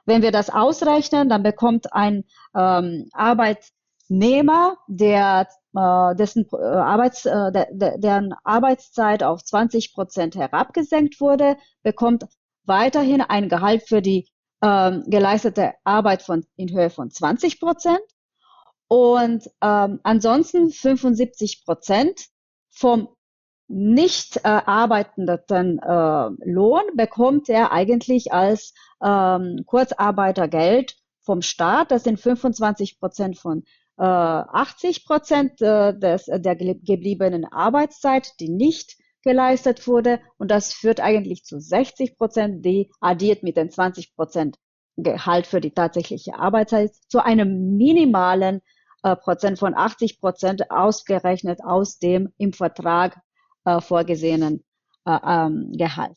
Wenn 0.06 0.22
wir 0.22 0.32
das 0.32 0.50
ausrechnen, 0.50 1.28
dann 1.28 1.42
bekommt 1.42 1.92
ein 1.92 2.24
ähm, 2.54 3.08
Arbeitnehmer, 3.12 4.76
der 4.86 5.48
äh, 5.74 6.14
dessen 6.14 6.46
äh, 6.52 6.56
Arbeits, 6.56 7.24
äh, 7.26 7.52
der, 7.52 7.98
deren 7.98 8.34
Arbeitszeit 8.44 9.22
auf 9.22 9.42
20 9.42 9.94
Prozent 9.94 10.36
herabgesenkt 10.36 11.20
wurde, 11.20 11.56
bekommt 11.82 12.26
weiterhin 12.64 13.20
ein 13.20 13.48
Gehalt 13.48 13.82
für 13.88 14.02
die 14.02 14.28
ähm, 14.62 15.04
geleistete 15.06 15.74
Arbeit 15.84 16.22
von, 16.22 16.44
in 16.56 16.72
Höhe 16.72 16.90
von 16.90 17.10
20 17.10 17.60
Prozent. 17.60 18.00
Und 18.88 19.50
ähm, 19.60 20.00
ansonsten 20.02 20.70
75 20.70 21.64
Prozent 21.64 22.26
vom 22.70 23.08
nicht 23.68 24.36
äh, 24.38 24.40
arbeitenden 24.44 25.78
äh, 25.78 26.50
Lohn 26.50 26.82
bekommt 26.94 27.48
er 27.48 27.72
eigentlich 27.72 28.32
als 28.32 28.74
ähm, 29.02 29.64
Kurzarbeitergeld 29.66 30.96
vom 31.22 31.42
Staat. 31.42 31.90
Das 31.90 32.04
sind 32.04 32.20
25 32.20 33.00
Prozent 33.00 33.38
von 33.38 33.64
äh, 33.98 34.02
80 34.02 35.06
Prozent 35.06 35.62
äh, 35.62 35.98
des, 35.98 36.26
der 36.26 36.56
gebliebenen 36.56 37.44
Arbeitszeit, 37.46 38.32
die 38.40 38.50
nicht 38.50 38.96
geleistet 39.22 39.86
wurde. 39.86 40.20
Und 40.36 40.50
das 40.50 40.72
führt 40.74 41.00
eigentlich 41.00 41.44
zu 41.44 41.58
60 41.58 42.16
Prozent, 42.18 42.64
die 42.64 42.90
addiert 43.00 43.42
mit 43.42 43.56
den 43.56 43.70
20 43.70 44.14
Prozent 44.14 44.58
Gehalt 44.96 45.48
für 45.48 45.60
die 45.60 45.72
tatsächliche 45.72 46.38
Arbeitszeit 46.38 46.92
zu 47.08 47.24
einem 47.24 47.76
minimalen 47.76 48.60
äh, 49.02 49.16
Prozent 49.16 49.58
von 49.58 49.74
80 49.74 50.20
Prozent 50.20 50.70
ausgerechnet 50.70 51.60
aus 51.64 51.98
dem 51.98 52.32
im 52.38 52.52
Vertrag 52.52 53.18
äh, 53.64 53.80
vorgesehenen 53.80 54.64
äh, 55.06 55.18
ähm, 55.24 55.72
Gehalt. 55.72 56.16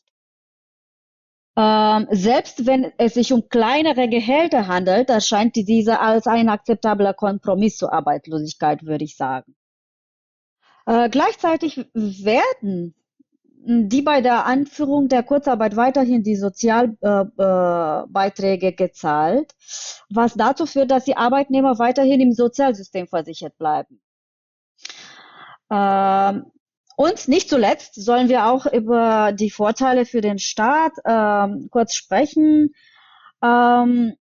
Ähm, 1.56 2.06
selbst 2.10 2.66
wenn 2.66 2.92
es 2.98 3.14
sich 3.14 3.32
um 3.32 3.48
kleinere 3.48 4.08
Gehälter 4.08 4.68
handelt, 4.68 5.10
erscheint 5.10 5.56
diese 5.56 6.00
als 6.00 6.26
ein 6.28 6.48
akzeptabler 6.48 7.14
Kompromiss 7.14 7.78
zur 7.78 7.92
Arbeitslosigkeit, 7.92 8.84
würde 8.84 9.04
ich 9.04 9.16
sagen. 9.16 9.56
Äh, 10.86 11.08
gleichzeitig 11.10 11.84
werden 11.94 12.94
die 13.64 14.02
bei 14.02 14.20
der 14.20 14.46
Anführung 14.46 15.08
der 15.08 15.22
Kurzarbeit 15.22 15.76
weiterhin 15.76 16.22
die 16.22 16.36
Sozialbeiträge 16.36 18.66
äh, 18.66 18.70
äh, 18.70 18.72
gezahlt, 18.72 19.52
was 20.08 20.34
dazu 20.34 20.64
führt, 20.64 20.90
dass 20.90 21.04
die 21.04 21.16
Arbeitnehmer 21.16 21.78
weiterhin 21.78 22.20
im 22.20 22.32
Sozialsystem 22.32 23.08
versichert 23.08 23.58
bleiben. 23.58 24.00
Ähm, 25.70 26.46
und 26.98 27.28
nicht 27.28 27.48
zuletzt 27.48 27.94
sollen 27.94 28.28
wir 28.28 28.46
auch 28.46 28.66
über 28.66 29.30
die 29.32 29.50
Vorteile 29.50 30.04
für 30.04 30.20
den 30.20 30.40
Staat 30.40 30.94
ähm, 31.06 31.68
kurz 31.70 31.94
sprechen. 31.94 32.74
Ähm, 33.40 34.14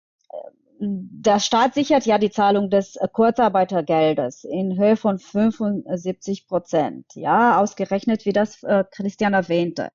der 0.80 1.38
Staat 1.38 1.74
sichert 1.74 2.04
ja 2.04 2.18
die 2.18 2.32
Zahlung 2.32 2.70
des 2.70 2.98
Kurzarbeitergeldes 3.12 4.42
in 4.42 4.76
Höhe 4.76 4.96
von 4.96 5.20
75 5.20 6.48
Prozent, 6.48 7.06
ja, 7.14 7.60
ausgerechnet, 7.60 8.24
wie 8.24 8.32
das 8.32 8.60
äh, 8.64 8.82
Christian 8.90 9.34
erwähnte. 9.34 9.90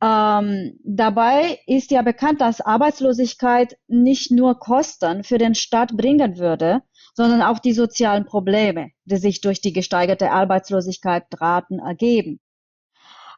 Ähm, 0.00 0.78
dabei 0.84 1.58
ist 1.66 1.90
ja 1.90 2.02
bekannt, 2.02 2.40
dass 2.40 2.60
Arbeitslosigkeit 2.60 3.76
nicht 3.88 4.30
nur 4.30 4.60
Kosten 4.60 5.24
für 5.24 5.38
den 5.38 5.56
Staat 5.56 5.96
bringen 5.96 6.38
würde, 6.38 6.82
sondern 7.14 7.42
auch 7.42 7.58
die 7.58 7.72
sozialen 7.72 8.24
Probleme, 8.24 8.90
die 9.04 9.16
sich 9.16 9.40
durch 9.40 9.60
die 9.60 9.72
gesteigerte 9.72 10.30
Arbeitslosigkeit 10.30 11.24
Raten 11.40 11.78
ergeben. 11.78 12.40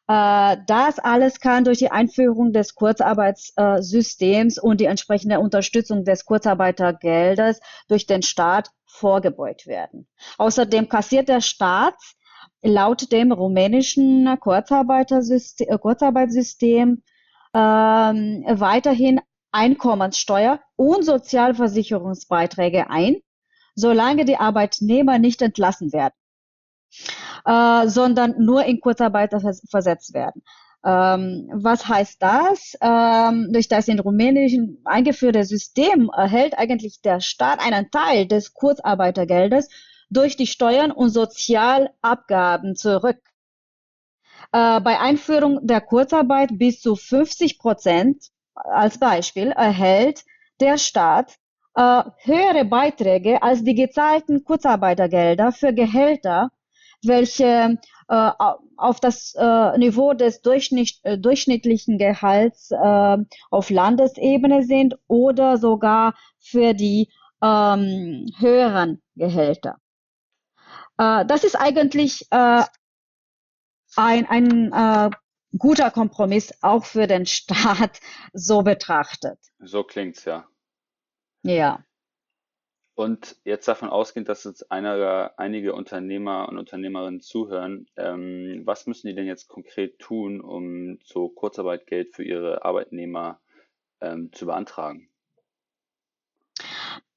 Äh, 0.09 0.57
das 0.67 0.99
alles 0.99 1.41
kann 1.41 1.65
durch 1.65 1.79
die 1.79 1.91
Einführung 1.91 2.53
des 2.53 2.75
Kurzarbeitssystems 2.75 4.59
und 4.59 4.81
die 4.81 4.87
entsprechende 4.87 5.41
Unterstützung 5.41 6.05
des 6.05 6.25
Kurzarbeitergeldes 6.25 7.61
durch 7.89 8.07
den 8.07 8.23
Staat 8.23 8.71
vorgebeugt 8.85 9.67
werden. 9.67 10.09
Außerdem 10.39 10.89
kassiert 10.89 11.29
der 11.29 11.41
Staat 11.41 11.95
laut 12.63 13.13
dem 13.13 13.33
rumänischen 13.33 14.39
Kurzarbeitssystem 14.39 17.03
ähm, 17.55 18.45
weiterhin 18.49 19.21
Einkommenssteuer 19.53 20.61
und 20.77 21.05
Sozialversicherungsbeiträge 21.05 22.91
ein, 22.91 23.17
solange 23.75 24.25
die 24.25 24.37
Arbeitnehmer 24.37 25.19
nicht 25.19 25.43
entlassen 25.43 25.93
werden, 25.93 26.15
äh, 27.45 27.89
sondern 27.89 28.35
nur 28.39 28.65
in 28.65 28.81
Kurzarbeit 28.81 29.35
versetzt 29.69 30.15
werden. 30.15 30.43
Ähm, 30.85 31.49
was 31.53 31.87
heißt 31.87 32.21
das? 32.21 32.77
Ähm, 32.81 33.53
durch 33.53 33.69
das 33.69 33.87
in 33.87 34.01
Rumänien 34.01 34.81
eingeführte 34.85 35.45
System 35.45 36.11
erhält 36.15 36.59
eigentlich 36.59 37.01
der 37.03 37.21
Staat 37.21 37.61
einen 37.61 37.91
Teil 37.91 38.27
des 38.27 38.53
Kurzarbeitergeldes 38.53 39.69
durch 40.11 40.37
die 40.37 40.49
Steuern 40.49 40.91
und 40.91 41.11
Sozialabgaben 41.11 42.75
zurück. 42.75 43.21
Äh, 44.53 44.81
bei 44.81 44.99
Einführung 44.99 45.67
der 45.67 45.81
Kurzarbeit 45.81 46.51
bis 46.59 46.81
zu 46.81 46.97
50 46.97 47.59
Prozent 47.59 48.27
als 48.55 48.99
Beispiel 48.99 49.53
erhält 49.53 50.25
der 50.61 50.79
Staat 50.79 51.33
äh, 51.33 51.42
höhere 51.75 52.65
Beiträge 52.67 53.43
als 53.43 53.65
die 53.65 53.75
gezahlten 53.75 54.45
Kurzarbeitergelder 54.45 55.53
für 55.53 55.73
Gehälter, 55.73 56.51
welche 57.03 57.79
äh, 58.09 58.31
auf 58.77 59.01
das 59.01 59.35
äh, 59.39 59.79
Niveau 59.79 60.13
des 60.13 60.43
Durchschnitt, 60.43 60.99
äh, 61.03 61.19
durchschnittlichen 61.19 61.99
Gehalts 61.99 62.71
äh, 62.71 63.17
auf 63.51 63.71
Landesebene 63.71 64.65
sind 64.65 64.97
oder 65.07 65.57
sogar 65.57 66.15
für 66.39 66.75
die 66.75 67.09
ähm, 67.43 68.27
höheren 68.39 69.03
Gehälter. 69.17 69.77
Äh, 70.99 71.25
das 71.27 71.45
ist 71.45 71.57
eigentlich 71.57 72.27
äh, 72.31 72.65
ein, 73.97 74.27
ein 74.27 74.73
äh, 74.73 75.11
guter 75.57 75.91
Kompromiss 75.91 76.53
auch 76.61 76.85
für 76.85 77.07
den 77.07 77.27
Staat 77.27 78.01
so 78.33 78.63
betrachtet. 78.63 79.39
So 79.59 79.85
klingt's 79.85 80.25
ja. 80.25 80.47
Ja. 81.43 81.85
Und 82.95 83.37
jetzt 83.45 83.67
davon 83.69 83.89
ausgehend, 83.89 84.29
dass 84.29 84.45
jetzt 84.45 84.71
einer, 84.71 85.33
einige 85.39 85.75
Unternehmer 85.75 86.49
und 86.49 86.59
Unternehmerinnen 86.59 87.21
zuhören, 87.21 87.87
ähm, 87.97 88.63
was 88.65 88.87
müssen 88.87 89.07
die 89.07 89.15
denn 89.15 89.27
jetzt 89.27 89.49
konkret 89.49 89.99
tun, 89.99 90.41
um 90.41 90.99
so 91.03 91.29
Kurzarbeitgeld 91.29 92.15
für 92.15 92.23
ihre 92.23 92.65
Arbeitnehmer 92.65 93.41
ähm, 94.01 94.31
zu 94.33 94.45
beantragen? 94.45 95.09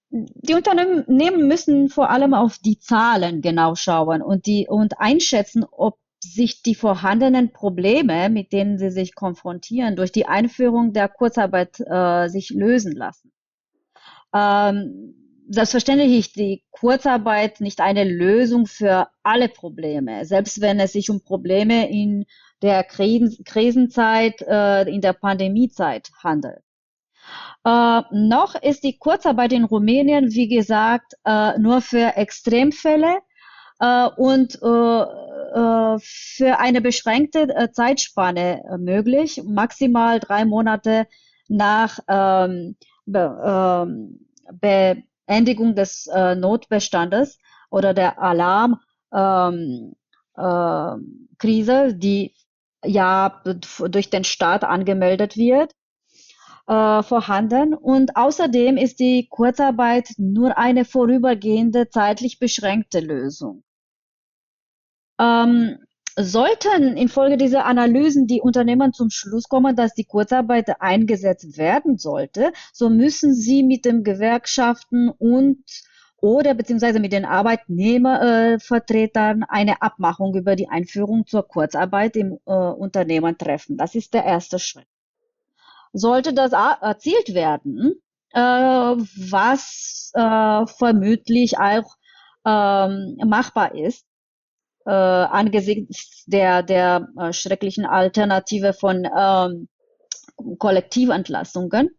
Die 0.10 0.54
Unternehmen 0.54 1.48
müssen 1.48 1.90
vor 1.90 2.10
allem 2.10 2.34
auf 2.34 2.58
die 2.58 2.80
Zahlen 2.80 3.42
genau 3.42 3.76
schauen 3.76 4.22
und 4.22 4.46
die 4.46 4.68
und 4.70 4.98
einschätzen, 5.00 5.66
ob 5.70 6.00
sich 6.24 6.62
die 6.62 6.76
vorhandenen 6.76 7.52
Probleme, 7.52 8.30
mit 8.30 8.54
denen 8.54 8.78
sie 8.78 8.92
sich 8.92 9.14
konfrontieren, 9.14 9.98
durch 9.98 10.14
die 10.14 10.26
Einführung 10.26 10.94
der 10.94 11.10
Kurzarbeit 11.10 11.82
äh, 11.82 12.30
sich 12.30 12.50
lösen 12.52 12.94
lassen. 12.94 13.35
Ähm, 14.36 15.16
selbstverständlich 15.48 16.20
ist 16.20 16.36
die 16.36 16.64
Kurzarbeit 16.72 17.62
nicht 17.62 17.80
eine 17.80 18.04
Lösung 18.04 18.66
für 18.66 19.08
alle 19.24 19.48
Probleme, 19.48 20.26
selbst 20.26 20.60
wenn 20.60 20.80
es 20.80 20.92
sich 20.94 21.10
um 21.10 21.24
Probleme 21.24 21.90
in 21.90 22.26
der 22.62 22.84
Krisen 22.84 23.44
Krisenzeit, 23.46 24.42
äh, 24.42 24.84
in 24.90 25.02
der 25.02 25.14
Pandemiezeit 25.14 26.10
handelt. 26.22 26.62
Äh, 27.64 28.02
noch 28.12 28.56
ist 28.62 28.84
die 28.84 28.98
Kurzarbeit 28.98 29.54
in 29.54 29.64
Rumänien, 29.64 30.32
wie 30.32 30.48
gesagt, 30.48 31.14
äh, 31.26 31.58
nur 31.58 31.82
für 31.82 32.18
Extremfälle 32.18 33.20
äh, 33.80 34.08
und 34.18 34.60
äh, 34.62 35.02
äh, 35.02 35.98
für 36.00 36.60
eine 36.60 36.82
beschränkte 36.82 37.70
Zeitspanne 37.72 38.64
möglich, 38.80 39.42
maximal 39.46 40.20
drei 40.20 40.44
Monate 40.44 41.08
nach 41.48 42.00
ähm, 42.08 42.76
ähm, 43.08 44.25
Beendigung 44.52 45.76
des 45.76 46.08
äh, 46.08 46.36
Notbestandes 46.36 47.38
oder 47.70 47.94
der 47.94 48.22
Alarm 48.22 48.80
ähm, 49.14 49.96
äh, 50.38 51.94
die 51.94 52.34
ja 52.84 53.42
durch 53.44 54.10
den 54.10 54.24
Staat 54.24 54.64
angemeldet 54.64 55.38
wird, 55.38 55.74
äh, 56.68 57.04
vorhanden. 57.04 57.74
Und 57.74 58.16
außerdem 58.16 58.78
ist 58.78 59.00
die 59.00 59.28
Kurzarbeit 59.30 60.10
nur 60.18 60.58
eine 60.58 60.86
vorübergehende, 60.86 61.90
zeitlich 61.90 62.40
beschränkte 62.40 63.00
Lösung. 63.00 63.64
Ähm, 65.20 65.85
sollten 66.18 66.98
infolge 66.98 67.38
dieser 67.38 67.66
Analysen 67.66 68.28
die 68.28 68.42
Unternehmen 68.42 68.94
zum 68.94 69.10
Schluss 69.10 69.50
kommen, 69.50 69.76
dass 69.76 69.94
die 69.94 70.06
Kurzarbeit 70.06 70.82
eingesetzt 70.82 71.58
werden 71.58 71.98
sollte, 71.98 72.54
so 72.72 72.90
müssen 72.90 73.34
sie 73.34 73.64
mit 73.64 73.84
den 73.86 74.04
Gewerkschaften 74.04 75.10
und 75.10 75.64
oder 76.18 76.54
beziehungsweise 76.54 77.00
mit 77.00 77.12
den 77.12 77.26
Arbeitnehmervertretern 77.26 79.42
äh, 79.42 79.46
eine 79.50 79.82
Abmachung 79.82 80.34
über 80.36 80.56
die 80.56 80.70
Einführung 80.70 81.28
zur 81.28 81.46
Kurzarbeit 81.48 82.16
im 82.16 82.40
äh, 82.46 82.54
Unternehmen 82.54 83.38
treffen. 83.38 83.76
Das 83.78 83.96
ist 83.96 84.14
der 84.14 84.24
erste 84.24 84.58
Schritt. 84.58 84.88
Sollte 85.92 86.34
das 86.34 86.54
erzielt 86.54 87.34
werden, 87.34 87.96
äh, 88.32 88.40
was 88.40 90.12
äh, 90.14 90.66
vermutlich 90.66 91.58
auch 91.58 91.98
ähm, 92.46 93.18
machbar 93.26 93.76
ist, 93.76 94.06
äh, 94.86 94.92
angesichts 94.92 96.26
der, 96.26 96.64
der 96.64 97.08
äh, 97.20 97.34
schrecklichen 97.34 97.86
Alternative 97.86 98.74
von 98.74 99.06
ähm, 99.06 99.68
Kollektiventlastungen, 100.60 101.90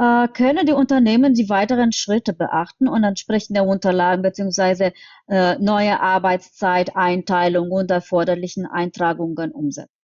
äh, 0.00 0.28
können 0.28 0.66
die 0.66 0.72
Unternehmen 0.72 1.34
die 1.34 1.48
weiteren 1.50 1.92
Schritte 1.92 2.32
beachten 2.32 2.88
und 2.88 3.04
entsprechende 3.04 3.62
Unterlagen 3.62 4.22
beziehungsweise 4.22 4.92
äh, 5.28 5.58
neue 5.58 6.00
Arbeitszeiteinteilung 6.00 7.70
und 7.70 7.90
erforderlichen 7.90 8.66
Eintragungen 8.66 9.52
umsetzen. 9.52 9.94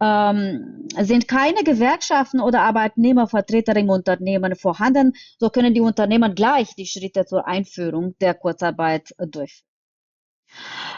Ähm, 0.00 0.88
sind 1.00 1.28
keine 1.28 1.62
Gewerkschaften 1.64 2.40
oder 2.40 2.62
Arbeitnehmervertreter 2.62 3.76
im 3.76 3.90
Unternehmen 3.90 4.54
vorhanden, 4.56 5.12
so 5.38 5.50
können 5.50 5.74
die 5.74 5.80
Unternehmen 5.80 6.34
gleich 6.34 6.74
die 6.74 6.86
Schritte 6.86 7.26
zur 7.26 7.46
Einführung 7.46 8.16
der 8.20 8.34
Kurzarbeit 8.34 9.14
durchführen. 9.18 9.73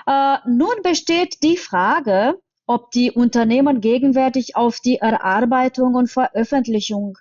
Äh, 0.06 0.36
nun 0.46 0.82
besteht 0.82 1.42
die 1.42 1.56
Frage, 1.56 2.38
ob 2.66 2.90
die 2.90 3.12
Unternehmen 3.12 3.80
gegenwärtig 3.80 4.56
auf 4.56 4.80
die 4.80 4.96
Erarbeitung 4.96 5.94
und 5.94 6.10
Veröffentlichung 6.10 7.16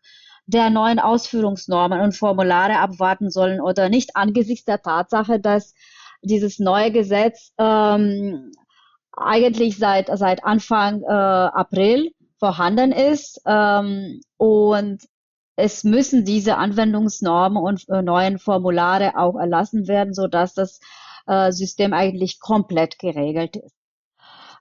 der 0.48 0.70
neuen 0.70 1.00
Ausführungsnormen 1.00 2.02
und 2.02 2.16
Formulare 2.16 2.80
abwarten 2.80 3.32
sollen 3.32 3.62
oder 3.62 3.90
nicht 3.90 4.16
angesichts 4.16 4.66
der 4.66 4.82
Tatsache, 4.82 5.40
dass 5.40 5.74
dieses 6.22 6.60
neue 6.60 6.92
Gesetz 6.92 7.52
ähm, 7.58 8.52
eigentlich 9.12 9.78
seit, 9.78 10.10
seit 10.14 10.44
Anfang 10.44 11.02
äh, 11.04 11.06
April 11.08 12.12
vorhanden 12.40 12.92
ist 12.92 13.42
ähm, 13.46 14.22
und 14.38 15.04
es 15.56 15.84
müssen 15.84 16.26
diese 16.26 16.58
Anwendungsnormen 16.58 17.62
und 17.62 17.88
äh, 17.90 18.02
neuen 18.02 18.40
Formulare 18.40 19.18
auch 19.18 19.36
erlassen 19.40 19.88
werden, 19.88 20.14
so 20.14 20.28
dass 20.28 20.54
das 20.54 20.80
äh, 21.28 21.52
System 21.52 21.94
eigentlich 21.94 22.40
komplett 22.40 23.00
geregelt 23.00 23.58
ist. 23.58 23.76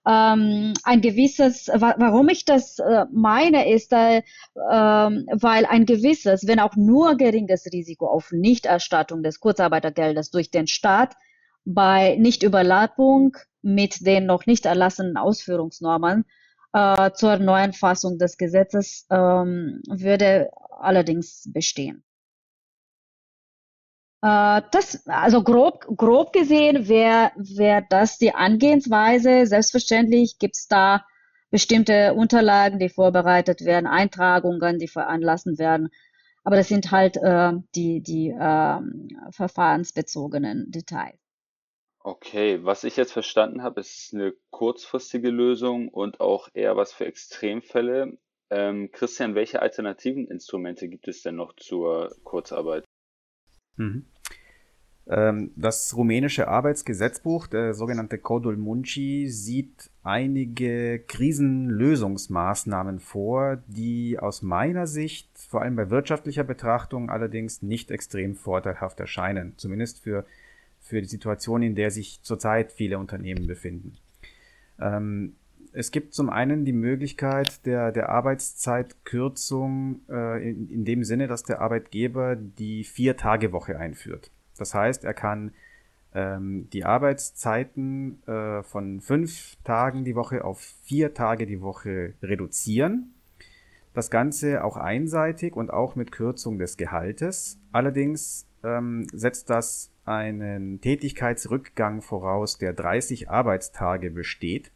Ähm, 0.06 0.74
ein 0.82 1.00
gewisses, 1.00 1.68
wa 1.68 1.94
warum 1.96 2.28
ich 2.28 2.44
das 2.44 2.78
äh, 2.78 3.06
meine, 3.10 3.72
ist, 3.72 3.90
äh, 3.92 4.22
ähm, 4.70 5.26
weil 5.32 5.64
ein 5.64 5.86
gewisses, 5.86 6.46
wenn 6.46 6.60
auch 6.60 6.76
nur 6.76 7.16
geringes 7.16 7.64
Risiko 7.72 8.06
auf 8.08 8.30
Nichterstattung 8.30 9.22
des 9.22 9.40
Kurzarbeitergeldes 9.40 10.30
durch 10.30 10.50
den 10.50 10.66
Staat 10.66 11.14
bei 11.64 12.16
Nichtüberlappung 12.16 13.36
mit 13.62 14.06
den 14.06 14.26
noch 14.26 14.44
nicht 14.44 14.66
erlassenen 14.66 15.16
Ausführungsnormen 15.16 16.26
äh, 16.74 17.12
zur 17.12 17.38
neuen 17.38 17.72
Fassung 17.72 18.18
des 18.18 18.36
Gesetzes 18.36 19.06
ähm, 19.10 19.80
würde 19.88 20.50
allerdings 20.78 21.48
bestehen. 21.50 22.04
Äh, 24.24 24.62
das, 24.70 25.06
also 25.06 25.42
grob, 25.42 25.84
grob 25.98 26.32
gesehen 26.32 26.88
wäre 26.88 27.32
wär 27.36 27.82
das 27.82 28.16
die 28.16 28.34
Angehensweise. 28.34 29.46
Selbstverständlich 29.46 30.38
gibt 30.38 30.56
es 30.56 30.66
da 30.66 31.04
bestimmte 31.50 32.14
Unterlagen, 32.14 32.78
die 32.78 32.88
vorbereitet 32.88 33.66
werden, 33.66 33.86
Eintragungen, 33.86 34.78
die 34.78 34.88
veranlassen 34.88 35.58
werden. 35.58 35.90
Aber 36.42 36.56
das 36.56 36.68
sind 36.68 36.90
halt 36.90 37.18
äh, 37.18 37.52
die, 37.74 38.02
die 38.02 38.30
äh, 38.30 38.80
verfahrensbezogenen 39.30 40.70
Details. 40.70 41.18
Okay, 42.00 42.64
was 42.64 42.84
ich 42.84 42.96
jetzt 42.96 43.12
verstanden 43.12 43.62
habe, 43.62 43.80
ist 43.80 44.14
eine 44.14 44.32
kurzfristige 44.50 45.28
Lösung 45.28 45.88
und 45.88 46.20
auch 46.20 46.48
eher 46.54 46.76
was 46.76 46.94
für 46.94 47.04
Extremfälle. 47.04 48.16
Ähm, 48.48 48.90
Christian, 48.90 49.34
welche 49.34 49.60
alternativen 49.60 50.26
Instrumente 50.28 50.88
gibt 50.88 51.08
es 51.08 51.20
denn 51.20 51.36
noch 51.36 51.54
zur 51.56 52.14
Kurzarbeit? 52.24 52.84
Mhm. 53.76 54.06
Ähm, 55.06 55.50
das 55.54 55.94
rumänische 55.96 56.48
Arbeitsgesetzbuch, 56.48 57.46
der 57.46 57.74
sogenannte 57.74 58.18
Codul 58.18 58.56
Munci, 58.56 59.26
sieht 59.28 59.90
einige 60.02 61.00
Krisenlösungsmaßnahmen 61.00 63.00
vor, 63.00 63.58
die 63.66 64.18
aus 64.18 64.42
meiner 64.42 64.86
Sicht, 64.86 65.28
vor 65.36 65.62
allem 65.62 65.76
bei 65.76 65.90
wirtschaftlicher 65.90 66.44
Betrachtung, 66.44 67.10
allerdings 67.10 67.62
nicht 67.62 67.90
extrem 67.90 68.34
vorteilhaft 68.34 68.98
erscheinen. 69.00 69.52
Zumindest 69.56 70.02
für, 70.02 70.24
für 70.80 71.02
die 71.02 71.08
Situation, 71.08 71.62
in 71.62 71.74
der 71.74 71.90
sich 71.90 72.20
zurzeit 72.22 72.72
viele 72.72 72.98
Unternehmen 72.98 73.46
befinden. 73.46 73.98
Ähm, 74.80 75.34
es 75.76 75.90
gibt 75.90 76.14
zum 76.14 76.30
einen 76.30 76.64
die 76.64 76.72
Möglichkeit 76.72 77.66
der, 77.66 77.92
der 77.92 78.08
Arbeitszeitkürzung 78.08 80.00
äh, 80.08 80.48
in, 80.48 80.70
in 80.70 80.84
dem 80.84 81.04
Sinne, 81.04 81.26
dass 81.26 81.42
der 81.42 81.60
Arbeitgeber 81.60 82.36
die 82.36 82.84
Vier-Tage-Woche 82.84 83.78
einführt. 83.78 84.30
Das 84.56 84.74
heißt, 84.74 85.04
er 85.04 85.14
kann 85.14 85.52
ähm, 86.14 86.68
die 86.72 86.84
Arbeitszeiten 86.84 88.22
äh, 88.26 88.62
von 88.62 89.00
fünf 89.00 89.56
Tagen 89.64 90.04
die 90.04 90.14
Woche 90.14 90.44
auf 90.44 90.60
vier 90.84 91.14
Tage 91.14 91.46
die 91.46 91.60
Woche 91.60 92.14
reduzieren. 92.22 93.14
Das 93.92 94.10
Ganze 94.10 94.64
auch 94.64 94.76
einseitig 94.76 95.54
und 95.54 95.70
auch 95.70 95.94
mit 95.94 96.12
Kürzung 96.12 96.58
des 96.58 96.76
Gehaltes. 96.76 97.58
Allerdings 97.72 98.46
ähm, 98.64 99.06
setzt 99.12 99.50
das 99.50 99.90
einen 100.04 100.80
Tätigkeitsrückgang 100.80 102.02
voraus, 102.02 102.58
der 102.58 102.72
30 102.72 103.30
Arbeitstage 103.30 104.10
besteht. 104.10 104.70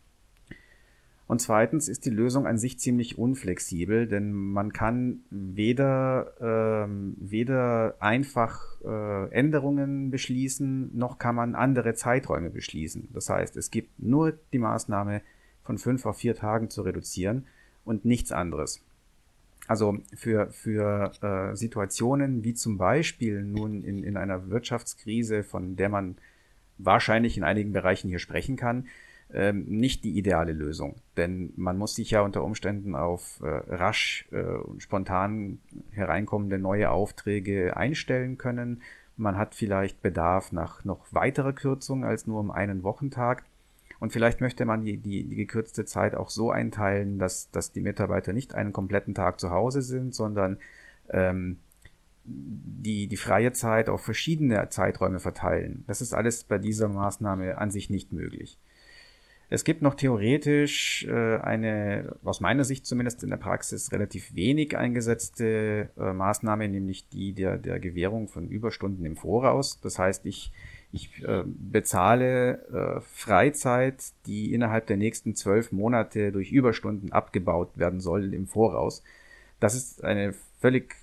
Und 1.29 1.43
zweitens 1.43 1.89
ist 1.89 2.07
die 2.07 2.11
Lösung 2.11 2.47
an 2.47 2.57
sich 2.57 2.79
ziemlich 2.79 3.19
unflexibel, 3.19 4.09
denn 4.09 4.33
man 4.33 4.73
kann 4.73 5.21
weder, 5.29 6.33
ähm, 6.41 7.17
weder 7.19 7.97
einfach 8.01 8.63
äh, 8.83 9.31
Änderungen 9.31 10.11
beschließen, 10.11 10.97
noch 10.97 11.19
kann 11.19 11.35
man 11.35 11.55
andere 11.55 11.93
Zeiträume 11.93 12.49
beschließen. 12.49 13.11
Das 13.13 13.29
heißt, 13.29 13.59
es 13.59 13.71
gibt 13.71 14.03
nur 14.03 14.39
die 14.55 14.59
Maßnahme, 14.59 15.21
von 15.65 15.77
fünf 15.77 16.07
auf 16.07 16.17
vier 16.17 16.35
Tagen 16.35 16.71
zu 16.71 16.81
reduzieren 16.81 17.45
und 17.85 18.07
nichts 18.07 18.33
anderes. 18.33 18.81
Also 19.67 19.99
für, 20.17 20.51
für 20.51 21.13
äh, 21.21 21.55
Situationen 21.55 22.43
wie 22.43 22.55
zum 22.55 22.79
Beispiel 22.79 23.45
nun 23.45 23.83
in, 23.83 24.03
in 24.03 24.17
einer 24.17 24.49
Wirtschaftskrise, 24.49 25.43
von 25.43 25.77
der 25.77 25.91
man 25.91 26.17
wahrscheinlich 26.79 27.37
in 27.37 27.45
einigen 27.45 27.75
Bereichen 27.75 28.09
hier 28.09 28.19
sprechen 28.19 28.57
kann, 28.57 28.87
ähm, 29.33 29.65
nicht 29.67 30.05
die 30.05 30.17
ideale 30.17 30.53
Lösung. 30.53 30.97
Denn 31.17 31.53
man 31.57 31.77
muss 31.77 31.95
sich 31.95 32.11
ja 32.11 32.23
unter 32.23 32.43
Umständen 32.45 32.95
auf 32.95 33.41
äh, 33.43 33.47
rasch 33.47 34.27
äh, 34.33 34.43
und 34.43 34.83
spontan 34.83 35.59
hereinkommende 35.91 36.59
neue 36.59 36.91
Aufträge 36.91 37.77
einstellen 37.77 38.39
können. 38.39 38.83
Man 39.17 39.37
hat 39.37 39.55
vielleicht 39.55 40.01
Bedarf 40.01 40.53
nach 40.53 40.85
noch 40.85 41.13
weiterer 41.13 41.53
Kürzung 41.53 42.05
als 42.05 42.27
nur 42.27 42.41
um 42.41 42.51
einen 42.51 42.83
Wochentag. 42.83 43.45
Und 44.01 44.13
vielleicht 44.13 44.41
möchte 44.41 44.65
man 44.65 44.85
die, 44.85 44.97
die, 44.97 45.25
die 45.25 45.37
gekürzte 45.37 45.85
Zeit 45.85 46.15
auch 46.15 46.31
so 46.31 46.51
einteilen, 46.51 47.19
dass, 47.19 47.51
dass 47.51 47.73
die 47.73 47.81
Mitarbeiter 47.81 48.33
nicht 48.33 48.55
einen 48.55 48.73
kompletten 48.73 49.15
Tag 49.15 49.41
zu 49.41 49.51
Hause 49.51 49.83
sind, 49.83 50.15
sondern 50.15 50.59
ähm, 51.11 51.59
die, 52.25 53.09
die 53.09 53.17
freie 53.17 53.53
Zeit 53.53 53.89
auf 53.89 54.03
verschiedene 54.03 54.69
Zeiträume 54.69 55.19
verteilen. 55.19 55.85
Das 55.87 56.01
ist 56.01 56.15
alles 56.15 56.45
bei 56.45 56.59
dieser 56.59 56.89
Maßnahme 56.89 57.59
an 57.59 57.71
sich 57.71 57.91
nicht 57.91 58.13
möglich. 58.13 58.59
Es 59.51 59.65
gibt 59.65 59.81
noch 59.81 59.95
theoretisch 59.95 61.07
äh, 61.09 61.39
eine, 61.39 62.17
aus 62.23 62.41
meiner 62.41 62.65
Sicht 62.65 62.85
zumindest 62.85 63.23
in 63.23 63.31
der 63.31 63.39
Praxis, 63.39 63.93
relativ 63.93 64.35
wenig 64.35 64.77
eingesetzte 64.77 65.89
äh, 65.99 66.13
Maßnahme, 66.13 66.69
nämlich 66.69 67.09
die 67.09 67.33
der, 67.33 67.57
der 67.57 67.81
Gewährung 67.81 68.29
von 68.29 68.49
Überstunden 68.49 69.05
im 69.07 69.17
Voraus. 69.17 69.81
Das 69.81 69.99
heißt, 69.99 70.27
ich, 70.27 70.53
Ich 70.91 71.23
äh, 71.23 71.45
bezahle 71.47 72.63
äh, 72.73 73.01
Freizeit, 73.03 74.13
die 74.27 74.55
innerhalb 74.55 74.87
der 74.87 74.97
nächsten 74.97 75.35
zwölf 75.35 75.71
Monate 75.73 76.33
durch 76.33 76.51
Überstunden 76.51 77.13
abgebaut 77.13 77.77
werden 77.77 78.01
soll 78.01 78.33
im 78.33 78.47
Voraus. 78.47 79.03
Das 79.61 79.75
ist 79.75 80.03
eine 80.05 80.35
völlig 80.59 80.97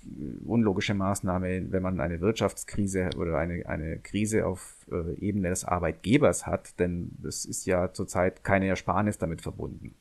unlogische 0.44 0.94
Maßnahme, 0.94 1.72
wenn 1.72 1.82
man 1.82 2.00
eine 2.00 2.20
Wirtschaftskrise 2.20 3.10
oder 3.16 3.38
eine, 3.38 3.66
eine 3.66 3.98
Krise 3.98 4.46
auf 4.46 4.86
äh, 4.90 5.14
Ebene 5.18 5.48
des 5.48 5.64
Arbeitgebers 5.64 6.46
hat, 6.46 6.78
denn 6.78 7.12
es 7.26 7.44
ist 7.44 7.66
ja 7.66 7.92
zurzeit 7.92 8.44
keine 8.44 8.66
Ersparnis 8.66 9.18
damit 9.18 9.40
verbunden. 9.40 9.94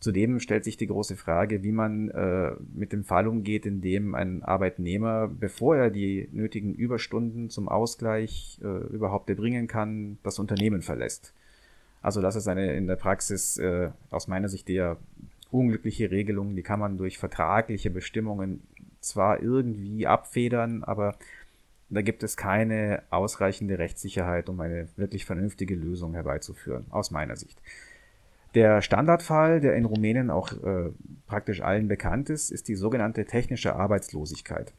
Zudem 0.00 0.40
stellt 0.40 0.64
sich 0.64 0.78
die 0.78 0.86
große 0.86 1.14
Frage, 1.16 1.62
wie 1.62 1.72
man 1.72 2.08
äh, 2.08 2.52
mit 2.74 2.92
dem 2.94 3.04
Fall 3.04 3.28
umgeht, 3.28 3.66
in 3.66 3.82
dem 3.82 4.14
ein 4.14 4.42
Arbeitnehmer, 4.42 5.28
bevor 5.28 5.76
er 5.76 5.90
die 5.90 6.26
nötigen 6.32 6.74
Überstunden 6.74 7.50
zum 7.50 7.68
Ausgleich 7.68 8.58
äh, 8.62 8.66
überhaupt 8.66 9.28
erbringen 9.28 9.66
kann, 9.66 10.16
das 10.22 10.38
Unternehmen 10.38 10.80
verlässt. 10.80 11.34
Also 12.00 12.22
das 12.22 12.34
ist 12.34 12.48
eine 12.48 12.74
in 12.76 12.86
der 12.86 12.96
Praxis 12.96 13.58
äh, 13.58 13.90
aus 14.08 14.26
meiner 14.26 14.48
Sicht 14.48 14.70
eher 14.70 14.96
unglückliche 15.50 16.10
Regelung. 16.10 16.56
Die 16.56 16.62
kann 16.62 16.80
man 16.80 16.98
durch 16.98 17.18
vertragliche 17.18 17.90
Bestimmungen 17.90 18.62
zwar 19.00 19.42
irgendwie 19.42 20.06
abfedern, 20.06 20.84
aber 20.84 21.16
da 21.88 22.02
gibt 22.02 22.22
es 22.22 22.36
keine 22.36 23.02
ausreichende 23.10 23.78
Rechtssicherheit, 23.78 24.48
um 24.48 24.60
eine 24.60 24.88
wirklich 24.96 25.24
vernünftige 25.24 25.74
Lösung 25.74 26.14
herbeizuführen, 26.14 26.86
aus 26.90 27.10
meiner 27.10 27.36
Sicht. 27.36 27.60
Der 28.54 28.82
Standardfall, 28.82 29.60
der 29.60 29.74
in 29.74 29.84
Rumänien 29.84 30.30
auch 30.30 30.52
äh, 30.52 30.90
praktisch 31.26 31.60
allen 31.60 31.88
bekannt 31.88 32.30
ist, 32.30 32.50
ist 32.50 32.68
die 32.68 32.74
sogenannte 32.74 33.24
technische 33.24 33.76
Arbeitslosigkeit. 33.76 34.72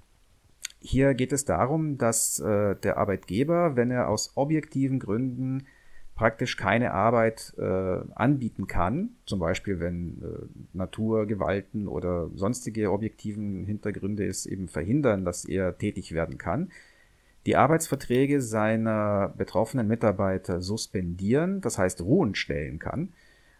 Hier 0.79 1.13
geht 1.13 1.31
es 1.31 1.45
darum, 1.45 1.97
dass 1.97 2.39
äh, 2.39 2.75
der 2.75 2.97
Arbeitgeber, 2.97 3.75
wenn 3.75 3.91
er 3.91 4.09
aus 4.09 4.31
objektiven 4.35 4.99
Gründen 4.99 5.67
praktisch 6.15 6.57
keine 6.57 6.93
Arbeit 6.93 7.53
äh, 7.57 7.97
anbieten 8.15 8.67
kann, 8.67 9.09
zum 9.25 9.39
Beispiel 9.39 9.79
wenn 9.79 10.21
äh, 10.21 10.45
Naturgewalten 10.73 11.87
oder 11.87 12.29
sonstige 12.35 12.91
objektiven 12.91 13.65
Hintergründe 13.65 14.25
es 14.25 14.45
eben 14.45 14.67
verhindern, 14.67 15.25
dass 15.25 15.45
er 15.45 15.77
tätig 15.77 16.11
werden 16.11 16.37
kann, 16.37 16.69
die 17.45 17.55
Arbeitsverträge 17.55 18.41
seiner 18.41 19.33
betroffenen 19.35 19.87
Mitarbeiter 19.87 20.61
suspendieren, 20.61 21.61
das 21.61 21.77
heißt 21.77 22.01
ruhen 22.01 22.35
stellen 22.35 22.77
kann. 22.77 23.13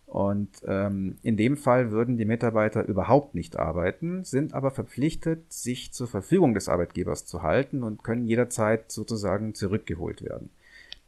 Und 0.05 0.49
ähm, 0.67 1.15
in 1.23 1.37
dem 1.37 1.55
Fall 1.55 1.89
würden 1.91 2.17
die 2.17 2.25
Mitarbeiter 2.25 2.85
überhaupt 2.85 3.33
nicht 3.33 3.57
arbeiten, 3.57 4.25
sind 4.25 4.53
aber 4.53 4.69
verpflichtet, 4.69 5.51
sich 5.51 5.93
zur 5.93 6.07
Verfügung 6.07 6.53
des 6.53 6.67
Arbeitgebers 6.67 7.25
zu 7.25 7.43
halten 7.43 7.81
und 7.81 8.03
können 8.03 8.27
jederzeit 8.27 8.91
sozusagen 8.91 9.55
zurückgeholt 9.55 10.21
werden. 10.21 10.49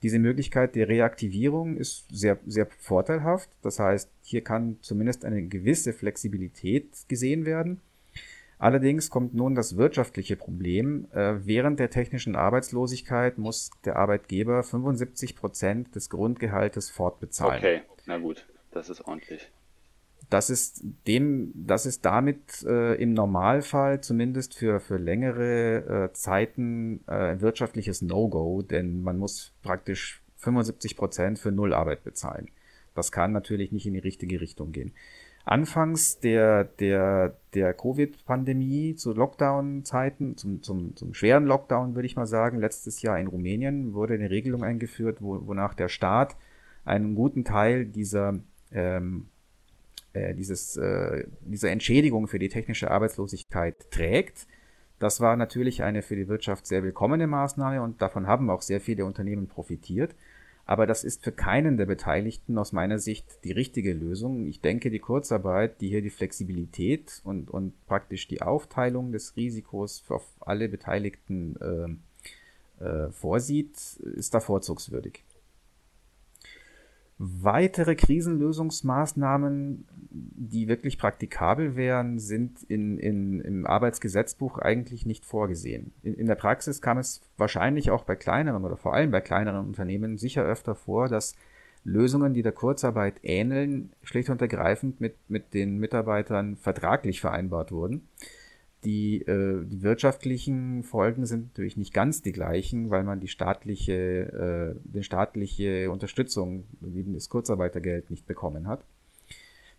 Diese 0.03 0.19
Möglichkeit 0.19 0.75
der 0.75 0.89
Reaktivierung 0.89 1.77
ist 1.77 2.05
sehr, 2.11 2.37
sehr 2.45 2.67
vorteilhaft. 2.77 3.49
Das 3.61 3.79
heißt, 3.79 4.09
hier 4.21 4.43
kann 4.43 4.77
zumindest 4.81 5.23
eine 5.23 5.41
gewisse 5.43 5.93
Flexibilität 5.93 6.89
gesehen 7.07 7.45
werden. 7.45 7.79
Allerdings 8.59 9.09
kommt 9.09 9.33
nun 9.33 9.55
das 9.55 9.77
wirtschaftliche 9.77 10.35
Problem. 10.35 11.07
Äh, 11.13 11.45
während 11.45 11.79
der 11.79 11.89
technischen 11.89 12.35
Arbeitslosigkeit 12.35 13.37
muss 13.37 13.71
der 13.85 13.95
Arbeitgeber 13.95 14.63
75 14.63 15.35
Prozent 15.35 15.95
des 15.95 16.09
Grundgehaltes 16.09 16.89
fortbezahlen. 16.89 17.57
Okay, 17.57 17.81
na 18.05 18.17
gut. 18.17 18.45
Das 18.71 18.89
ist 18.89 19.05
ordentlich. 19.07 19.51
Das 20.29 20.49
ist 20.49 20.83
dem, 21.07 21.51
das 21.55 21.85
ist 21.85 22.05
damit 22.05 22.63
äh, 22.63 22.95
im 22.95 23.13
Normalfall 23.13 24.01
zumindest 24.01 24.55
für, 24.55 24.79
für 24.79 24.97
längere 24.97 26.09
äh, 26.09 26.13
Zeiten 26.13 27.01
äh, 27.07 27.31
ein 27.31 27.41
wirtschaftliches 27.41 28.01
No-Go, 28.01 28.61
denn 28.61 29.01
man 29.01 29.17
muss 29.17 29.53
praktisch 29.61 30.23
75 30.37 30.97
Prozent 30.97 31.39
für 31.39 31.51
Nullarbeit 31.51 32.03
bezahlen. 32.03 32.49
Das 32.95 33.11
kann 33.11 33.31
natürlich 33.31 33.71
nicht 33.71 33.85
in 33.85 33.93
die 33.93 33.99
richtige 33.99 34.39
Richtung 34.39 34.71
gehen. 34.71 34.93
Anfangs 35.45 36.19
der, 36.19 36.63
der, 36.63 37.35
der 37.53 37.73
Covid-Pandemie 37.73 38.95
zu 38.95 39.13
Lockdown-Zeiten, 39.13 40.37
zum, 40.37 40.61
zum, 40.63 40.95
zum 40.95 41.13
schweren 41.13 41.45
Lockdown 41.45 41.95
würde 41.95 42.05
ich 42.05 42.15
mal 42.15 42.27
sagen, 42.27 42.59
letztes 42.59 43.01
Jahr 43.01 43.19
in 43.19 43.27
Rumänien 43.27 43.93
wurde 43.93 44.13
eine 44.13 44.29
Regelung 44.29 44.63
eingeführt, 44.63 45.17
wo, 45.19 45.45
wonach 45.45 45.73
der 45.73 45.89
Staat 45.89 46.37
einen 46.85 47.13
guten 47.15 47.43
Teil 47.43 47.85
dieser 47.85 48.39
ähm, 48.71 49.27
äh, 50.13 50.33
dieses, 50.33 50.77
äh, 50.77 51.25
diese 51.41 51.69
Entschädigung 51.69 52.27
für 52.27 52.39
die 52.39 52.49
technische 52.49 52.91
Arbeitslosigkeit 52.91 53.91
trägt. 53.91 54.47
Das 54.99 55.19
war 55.19 55.35
natürlich 55.35 55.83
eine 55.83 56.01
für 56.01 56.15
die 56.15 56.27
Wirtschaft 56.27 56.65
sehr 56.65 56.83
willkommene 56.83 57.27
Maßnahme 57.27 57.81
und 57.81 58.01
davon 58.01 58.27
haben 58.27 58.49
auch 58.49 58.61
sehr 58.61 58.79
viele 58.79 59.05
Unternehmen 59.05 59.47
profitiert. 59.47 60.15
Aber 60.65 60.87
das 60.87 61.03
ist 61.03 61.23
für 61.23 61.33
keinen 61.33 61.75
der 61.75 61.85
Beteiligten 61.85 62.57
aus 62.57 62.71
meiner 62.71 62.97
Sicht 62.97 63.25
die 63.43 63.51
richtige 63.51 63.91
Lösung. 63.91 64.47
Ich 64.47 64.61
denke, 64.61 64.91
die 64.91 64.99
Kurzarbeit, 64.99 65.81
die 65.81 65.89
hier 65.89 66.01
die 66.01 66.09
Flexibilität 66.09 67.21
und, 67.25 67.49
und 67.49 67.73
praktisch 67.85 68.27
die 68.29 68.41
Aufteilung 68.41 69.11
des 69.11 69.35
Risikos 69.35 70.05
auf 70.07 70.23
alle 70.39 70.69
Beteiligten 70.69 71.99
äh, 72.79 72.85
äh, 72.85 73.11
vorsieht, 73.11 73.75
ist 74.15 74.33
da 74.33 74.39
vorzugswürdig. 74.39 75.23
Weitere 77.17 77.95
Krisenlösungsmaßnahmen, 77.95 79.85
die 80.09 80.67
wirklich 80.67 80.97
praktikabel 80.97 81.75
wären, 81.75 82.19
sind 82.19 82.63
in, 82.63 82.97
in, 82.97 83.39
im 83.39 83.67
Arbeitsgesetzbuch 83.67 84.57
eigentlich 84.57 85.05
nicht 85.05 85.25
vorgesehen. 85.25 85.93
In, 86.01 86.15
in 86.15 86.27
der 86.27 86.35
Praxis 86.35 86.81
kam 86.81 86.97
es 86.97 87.21
wahrscheinlich 87.37 87.91
auch 87.91 88.03
bei 88.03 88.15
kleineren 88.15 88.65
oder 88.65 88.77
vor 88.77 88.93
allem 88.93 89.11
bei 89.11 89.21
kleineren 89.21 89.67
Unternehmen 89.67 90.17
sicher 90.17 90.43
öfter 90.43 90.75
vor, 90.75 91.07
dass 91.07 91.35
Lösungen, 91.83 92.33
die 92.33 92.41
der 92.43 92.51
Kurzarbeit 92.51 93.15
ähneln, 93.23 93.91
schlicht 94.03 94.29
und 94.29 94.41
ergreifend 94.41 95.01
mit, 95.01 95.15
mit 95.27 95.53
den 95.53 95.77
Mitarbeitern 95.77 96.55
vertraglich 96.55 97.21
vereinbart 97.21 97.71
wurden. 97.71 98.07
Die, 98.85 99.21
äh, 99.21 99.65
die 99.65 99.81
wirtschaftlichen 99.81 100.83
Folgen 100.83 101.25
sind 101.25 101.47
natürlich 101.47 101.77
nicht 101.77 101.93
ganz 101.93 102.21
die 102.21 102.31
gleichen, 102.31 102.89
weil 102.89 103.03
man 103.03 103.19
die 103.19 103.27
staatliche, 103.27 104.75
äh, 104.75 104.79
die 104.83 105.03
staatliche 105.03 105.89
Unterstützung, 105.89 106.65
wie 106.81 107.05
das 107.13 107.29
Kurzarbeitergeld, 107.29 108.09
nicht 108.09 108.25
bekommen 108.25 108.67
hat. 108.67 108.83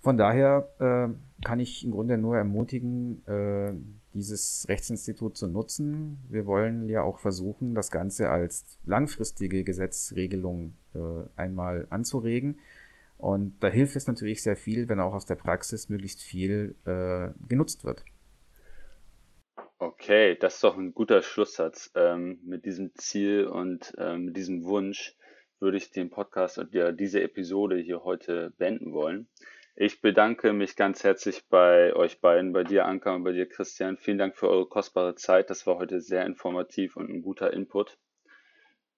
Von 0.01 0.19
daher 0.19 0.69
äh, 0.81 1.45
kann 1.47 1.61
ich 1.61 1.83
im 1.83 1.91
Grunde 1.91 2.19
nur 2.19 2.37
ermutigen, 2.37 3.27
äh, 3.27 3.73
dieses 4.13 4.67
Rechtsinstitut 4.69 5.37
zu 5.37 5.49
nutzen. 5.49 6.19
Wir 6.29 6.45
wollen 6.45 6.89
ja 6.91 7.03
auch 7.03 7.19
versuchen, 7.19 7.75
das 7.75 7.91
Ganze 7.91 8.29
als 8.29 8.79
langfristige 8.85 9.65
Gesetzregelung 9.65 10.75
äh, 10.95 10.99
einmal 11.37 11.87
anzuregen. 11.89 12.59
Und 13.17 13.55
da 13.61 13.69
hilft 13.69 13.97
es 13.97 14.07
natürlich 14.07 14.43
sehr 14.43 14.57
viel, 14.57 14.91
wenn 14.91 15.01
auch 15.01 15.15
aus 15.15 15.25
der 15.25 15.37
Praxis 15.37 15.89
möglichst 15.89 16.21
viel 16.21 16.75
äh, 16.85 17.29
genutzt 17.49 17.85
wird. 17.85 18.05
Okay, 19.85 20.35
das 20.35 20.55
ist 20.55 20.65
doch 20.65 20.79
ein 20.79 20.95
guter 20.95 21.21
Schlusssatz. 21.21 21.93
Ähm, 21.95 22.41
mit 22.43 22.65
diesem 22.65 22.95
Ziel 22.95 23.47
und 23.47 23.95
ähm, 23.99 24.25
mit 24.25 24.37
diesem 24.39 24.65
Wunsch 24.65 25.15
würde 25.61 25.77
ich 25.77 25.91
den 25.91 26.09
Podcast 26.09 26.57
und 26.57 26.73
ja 26.73 26.91
diese 26.91 27.21
Episode 27.21 27.77
hier 27.77 28.03
heute 28.03 28.55
beenden 28.57 28.95
wollen. 28.95 29.29
Ich 29.77 30.01
bedanke 30.01 30.55
mich 30.55 30.77
ganz 30.77 31.05
herzlich 31.05 31.47
bei 31.51 31.95
euch 31.95 32.23
beiden, 32.23 32.55
bei 32.55 32.65
dir 32.65 32.87
Anka 32.87 33.15
und 33.15 33.25
bei 33.25 33.33
dir 33.33 33.47
Christian. 33.47 33.99
Vielen 33.99 34.17
Dank 34.17 34.39
für 34.39 34.49
eure 34.49 34.67
kostbare 34.67 35.17
Zeit. 35.17 35.51
Das 35.51 35.67
war 35.67 35.77
heute 35.77 36.01
sehr 36.01 36.25
informativ 36.25 36.97
und 36.97 37.11
ein 37.11 37.21
guter 37.21 37.53
Input. 37.53 37.99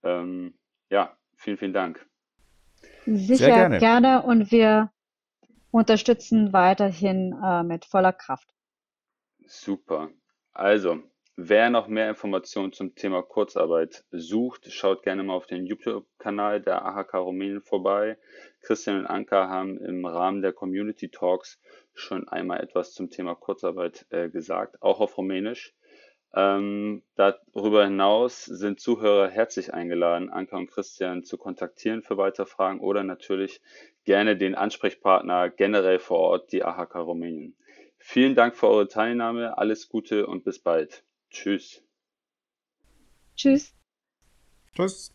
Ähm, 0.05 0.55
ja, 0.89 1.17
vielen, 1.35 1.57
vielen 1.57 1.73
Dank. 1.73 2.07
Sicher 3.07 3.47
gerne. 3.47 3.79
gerne. 3.79 4.23
und 4.23 4.53
wir 4.53 4.93
unterstützen 5.73 6.53
weiterhin 6.53 7.35
äh, 7.45 7.65
mit 7.65 7.85
voller 7.87 8.13
Kraft. 8.13 8.55
Super. 9.49 10.13
Also, 10.59 11.03
wer 11.37 11.69
noch 11.69 11.87
mehr 11.87 12.09
Informationen 12.09 12.73
zum 12.73 12.95
Thema 12.95 13.23
Kurzarbeit 13.23 14.07
sucht, 14.11 14.73
schaut 14.73 15.03
gerne 15.03 15.23
mal 15.23 15.35
auf 15.35 15.47
den 15.47 15.67
YouTube-Kanal 15.67 16.63
der 16.63 16.83
AHK 16.83 17.13
Rumänien 17.13 17.61
vorbei. 17.61 18.17
Christian 18.63 19.01
und 19.01 19.07
Anka 19.07 19.51
haben 19.51 19.77
im 19.77 20.07
Rahmen 20.07 20.41
der 20.41 20.55
Community 20.55 21.11
Talks 21.11 21.61
schon 21.93 22.27
einmal 22.29 22.63
etwas 22.63 22.95
zum 22.95 23.11
Thema 23.11 23.35
Kurzarbeit 23.35 24.07
äh, 24.09 24.31
gesagt, 24.31 24.81
auch 24.81 25.01
auf 25.01 25.19
Rumänisch. 25.19 25.75
Ähm, 26.35 27.03
darüber 27.17 27.85
hinaus 27.85 28.47
sind 28.47 28.81
Zuhörer 28.81 29.29
herzlich 29.29 29.75
eingeladen, 29.75 30.31
Anka 30.31 30.57
und 30.57 30.71
Christian 30.71 31.23
zu 31.23 31.37
kontaktieren 31.37 32.01
für 32.01 32.17
weitere 32.17 32.47
Fragen 32.47 32.81
oder 32.81 33.05
natürlich 33.05 33.61
gerne 34.05 34.39
den 34.39 34.55
Ansprechpartner 34.55 35.51
generell 35.51 35.99
vor 35.99 36.21
Ort, 36.21 36.53
die 36.53 36.65
AHK 36.65 36.95
Rumänien. 36.95 37.59
Vielen 38.09 38.37
Dank 38.37 38.55
für 38.57 38.69
eure 38.69 38.87
Teilnahme. 38.87 39.59
Alles 39.59 39.89
Gute 39.89 40.29
und 40.29 40.45
bis 40.45 40.61
bald. 40.61 41.03
Tschüss. 41.29 41.83
Tschüss. 43.35 43.75
Tschüss. 44.77 45.13